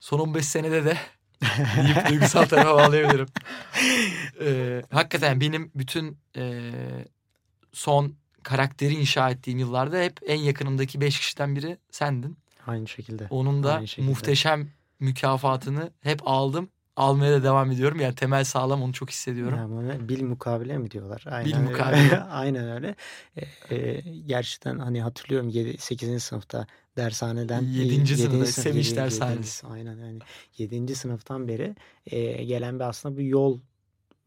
[0.00, 0.98] Son 15 senede de
[1.76, 3.26] deyip duygusal tarafa bağlayabilirim.
[4.40, 6.72] Ee, hakikaten benim bütün e,
[7.72, 12.36] son karakteri inşa ettiğim yıllarda hep en yakınımdaki 5 kişiden biri sendin.
[12.66, 13.26] Aynı şekilde.
[13.30, 14.06] Onun da Aynı şekilde.
[14.10, 14.68] muhteşem
[15.00, 16.68] mükafatını hep aldım.
[16.96, 18.00] Almaya da devam ediyorum.
[18.00, 19.58] Yani temel sağlam onu çok hissediyorum.
[19.58, 21.24] Yani bil mukabele mi diyorlar?
[21.30, 21.64] Aynen Bil öyle.
[21.68, 22.20] mukabele.
[22.30, 22.94] Aynen öyle.
[23.70, 26.22] Ee, gerçekten hani hatırlıyorum 7 8.
[26.22, 26.66] sınıfta
[26.96, 29.66] dershaneden Yedinci yedinci sınıfta, sınıf- Sevinç dershanesi.
[29.66, 30.18] Aynen yani
[30.58, 30.94] 7.
[30.94, 31.76] sınıftan beri
[32.06, 33.58] e, gelen bir aslında bir yol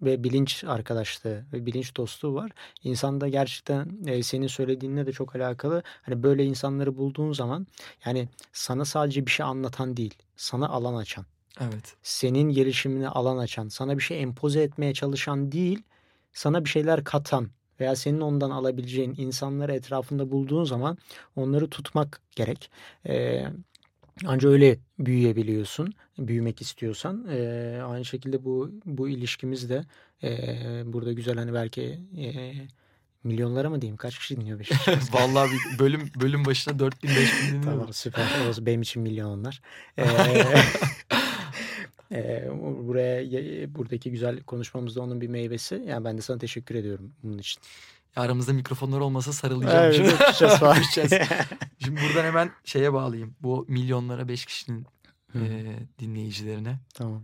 [0.02, 2.52] ve bilinç arkadaşlığı ve bilinç dostluğu var.
[2.84, 5.84] İnsanda gerçekten e, senin söylediğinle de çok alakalı.
[6.02, 7.68] Hani böyle insanları bulduğun zaman
[8.06, 11.26] yani sana sadece bir şey anlatan değil, sana alan açan
[11.60, 11.96] Evet.
[12.04, 15.84] senin gelişimine alan açan, sana bir şey empoze etmeye çalışan değil,
[16.34, 17.50] sana bir şeyler katan
[17.80, 20.98] veya senin ondan alabileceğin insanları etrafında bulduğun zaman
[21.36, 22.72] onları tutmak gerek.
[23.08, 23.46] Ee,
[24.26, 27.28] ancak öyle büyüyebiliyorsun, büyümek istiyorsan.
[27.30, 29.86] Ee, aynı şekilde bu bu ilişkimiz de
[30.24, 32.54] ee, burada güzel hani belki ee,
[33.24, 34.72] milyonlara mı diyeyim kaç kişi dinliyor beş
[35.14, 37.64] Vallahi bir bölüm bölüm başına 4000 5000 dinliyor.
[37.64, 38.28] Tamam süper.
[38.50, 39.62] O benim için milyon onlar.
[39.98, 40.04] Ee,
[42.12, 42.50] e,
[42.88, 43.24] buraya
[43.76, 45.84] buradaki güzel konuşmamızda onun bir meyvesi.
[45.88, 47.62] Yani ben de sana teşekkür ediyorum bunun için.
[48.16, 49.84] Aramızda mikrofonlar olmasa sarılacağım.
[49.86, 50.10] Evet, şimdi.
[50.10, 50.78] öpüşeceğiz falan.
[50.78, 51.12] Öpüşeceğiz.
[51.80, 53.36] Şimdi buradan hemen şeye bağlayayım.
[53.42, 54.86] Bu milyonlara 5 kişinin
[55.32, 55.40] Hı.
[55.40, 57.24] e, dinleyicilerine tamam.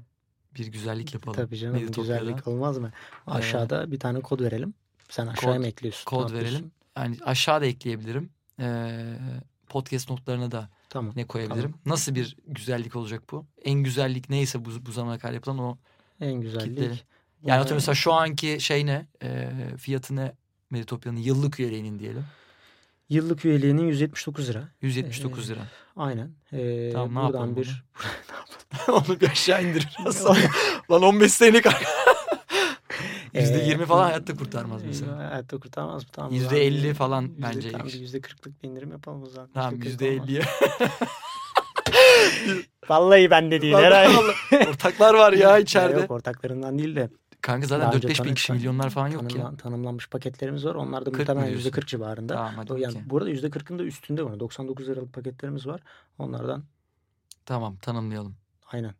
[0.55, 1.35] bir güzellik yapalım.
[1.35, 2.19] Tabii canım Meditopya'da.
[2.19, 2.91] güzellik olmaz mı?
[3.27, 4.73] Aşağıda bir tane kod verelim.
[5.09, 6.05] Sen aşağıya Kod- mı ekliyorsun?
[6.05, 6.71] Kod verelim.
[6.97, 8.29] Yani aşağıda ekleyebilirim.
[8.59, 8.97] E,
[9.69, 11.13] podcast notlarına da Tamam.
[11.15, 11.73] ne koyabilirim?
[11.85, 13.45] Nasıl bir güzellik olacak bu?
[13.65, 15.77] En güzellik neyse bu, bu zamana kadar yapılan o.
[16.21, 16.75] En güzellik.
[16.77, 16.99] Kitleri.
[17.43, 19.07] Yani atıyorum mesela şu anki şey ne?
[19.23, 20.33] E, fiyatı ne?
[20.69, 22.25] Meditopya'nın yıllık üyeliğinin diyelim.
[23.09, 24.63] Yıllık üyeliğinin 179 lira.
[24.81, 25.61] 179 Ee, lira.
[25.95, 26.31] Aynen.
[26.53, 27.83] Ee, Tamam, ne yapalım bir
[28.87, 29.87] Onu bir aşağı indir.
[30.91, 31.65] Lan 15 senelik
[33.33, 35.17] %20 falan hayatta kurtarmaz Ee, mesela.
[35.17, 36.09] Hayatta kurtarmaz mı?
[36.13, 36.33] Tamam.
[36.33, 39.49] %50 falan Yüzde- bence Tamam, bir %40'lık bir indirim yapalım o zaman.
[39.53, 40.29] Tamam %40 olmaz.
[40.29, 40.41] %50'ye.
[42.89, 44.17] Vallahi ben de değil vallahi.
[44.69, 45.99] Ortaklar var ya içeride.
[45.99, 47.09] Yok ortaklarından değil de.
[47.47, 49.57] Kanka zaten önce 4-5 bin kişi milyonlar falan yok tanımlan- ya.
[49.57, 50.75] Tanımlanmış paketlerimiz var.
[50.75, 51.69] Onlar da 40 muhtemelen mı diyorsun?
[51.69, 52.33] %40 civarında.
[52.35, 53.09] Tamam hadi yani okey.
[53.09, 54.39] burada %40'ın da üstünde var.
[54.39, 55.81] 99 liralık paketlerimiz var.
[56.17, 56.63] Onlardan
[57.45, 58.35] Tamam tanımlayalım.
[58.71, 58.93] aynen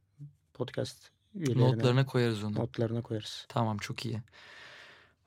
[0.53, 0.97] podcast
[1.35, 2.55] üyelerine Notlarına koyarız onu.
[2.55, 3.45] notlarına koyarız.
[3.49, 4.21] Tamam çok iyi.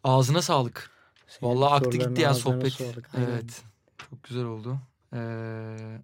[0.04, 0.90] Ağzına sağlık.
[1.26, 2.72] Senin Vallahi aktı gitti ya sohbet.
[2.72, 3.14] sağlık.
[3.14, 3.28] Aynen.
[3.28, 3.62] Evet.
[3.98, 4.78] Çok güzel oldu.
[5.14, 5.98] Ee,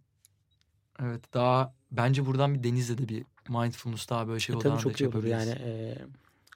[1.03, 5.01] evet daha bence buradan bir Deniz'le de bir mindfulness daha böyle şey E, tabii çok
[5.01, 5.99] iyi olur yani e,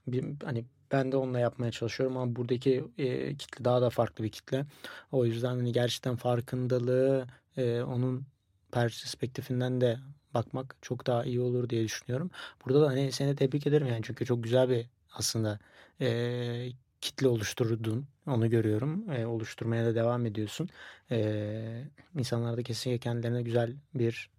[0.07, 4.31] bir, hani ben de onunla yapmaya çalışıyorum ama buradaki e, kitle daha da farklı bir
[4.31, 4.67] kitle.
[5.13, 7.27] O yüzden hani gerçekten farkındalığı
[7.57, 8.27] e, onun
[8.73, 9.99] perspektifinden de
[10.35, 12.31] bakmak çok daha iyi olur diye düşünüyorum.
[12.65, 15.59] Burada da hani seni tebrik ederim yani çünkü çok güzel bir aslında
[16.01, 18.09] e, kitle oluşturdun.
[18.27, 19.11] Onu görüyorum.
[19.13, 20.69] E, oluşturmaya da devam ediyorsun.
[21.11, 21.85] E,
[22.19, 24.31] insanlar da kesinlikle kendilerine güzel bir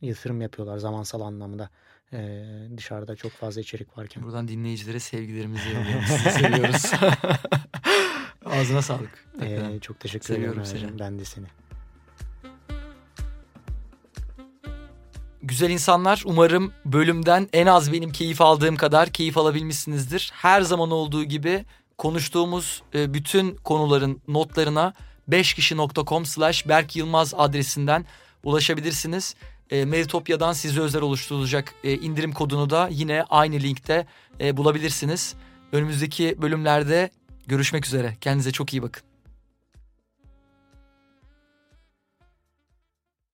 [0.00, 1.70] yatırım yapıyorlar zamansal anlamda.
[2.12, 2.44] E,
[2.76, 4.22] dışarıda çok fazla içerik varken.
[4.22, 6.06] Buradan dinleyicilere sevgilerimizi yolluyoruz.
[6.08, 6.92] Sizi seviyoruz.
[8.44, 9.26] Ağzına sağlık.
[9.40, 9.70] hakikaten.
[9.72, 10.78] E, çok teşekkür Seviyorum ederim.
[10.88, 10.98] seni.
[10.98, 11.46] Ben de seni.
[15.42, 20.30] Güzel insanlar umarım bölümden en az benim keyif aldığım kadar keyif alabilmişsinizdir.
[20.34, 21.64] Her zaman olduğu gibi
[21.98, 24.92] konuştuğumuz bütün konuların notlarına
[25.30, 28.04] 5kişi.com slash Berk Yılmaz adresinden
[28.44, 29.34] ulaşabilirsiniz.
[29.70, 34.06] E, Meritopya'dan size özel oluşturulacak e, indirim kodunu da yine aynı linkte
[34.40, 35.34] e, bulabilirsiniz.
[35.72, 37.10] Önümüzdeki bölümlerde
[37.46, 38.16] görüşmek üzere.
[38.20, 39.09] Kendinize çok iyi bakın.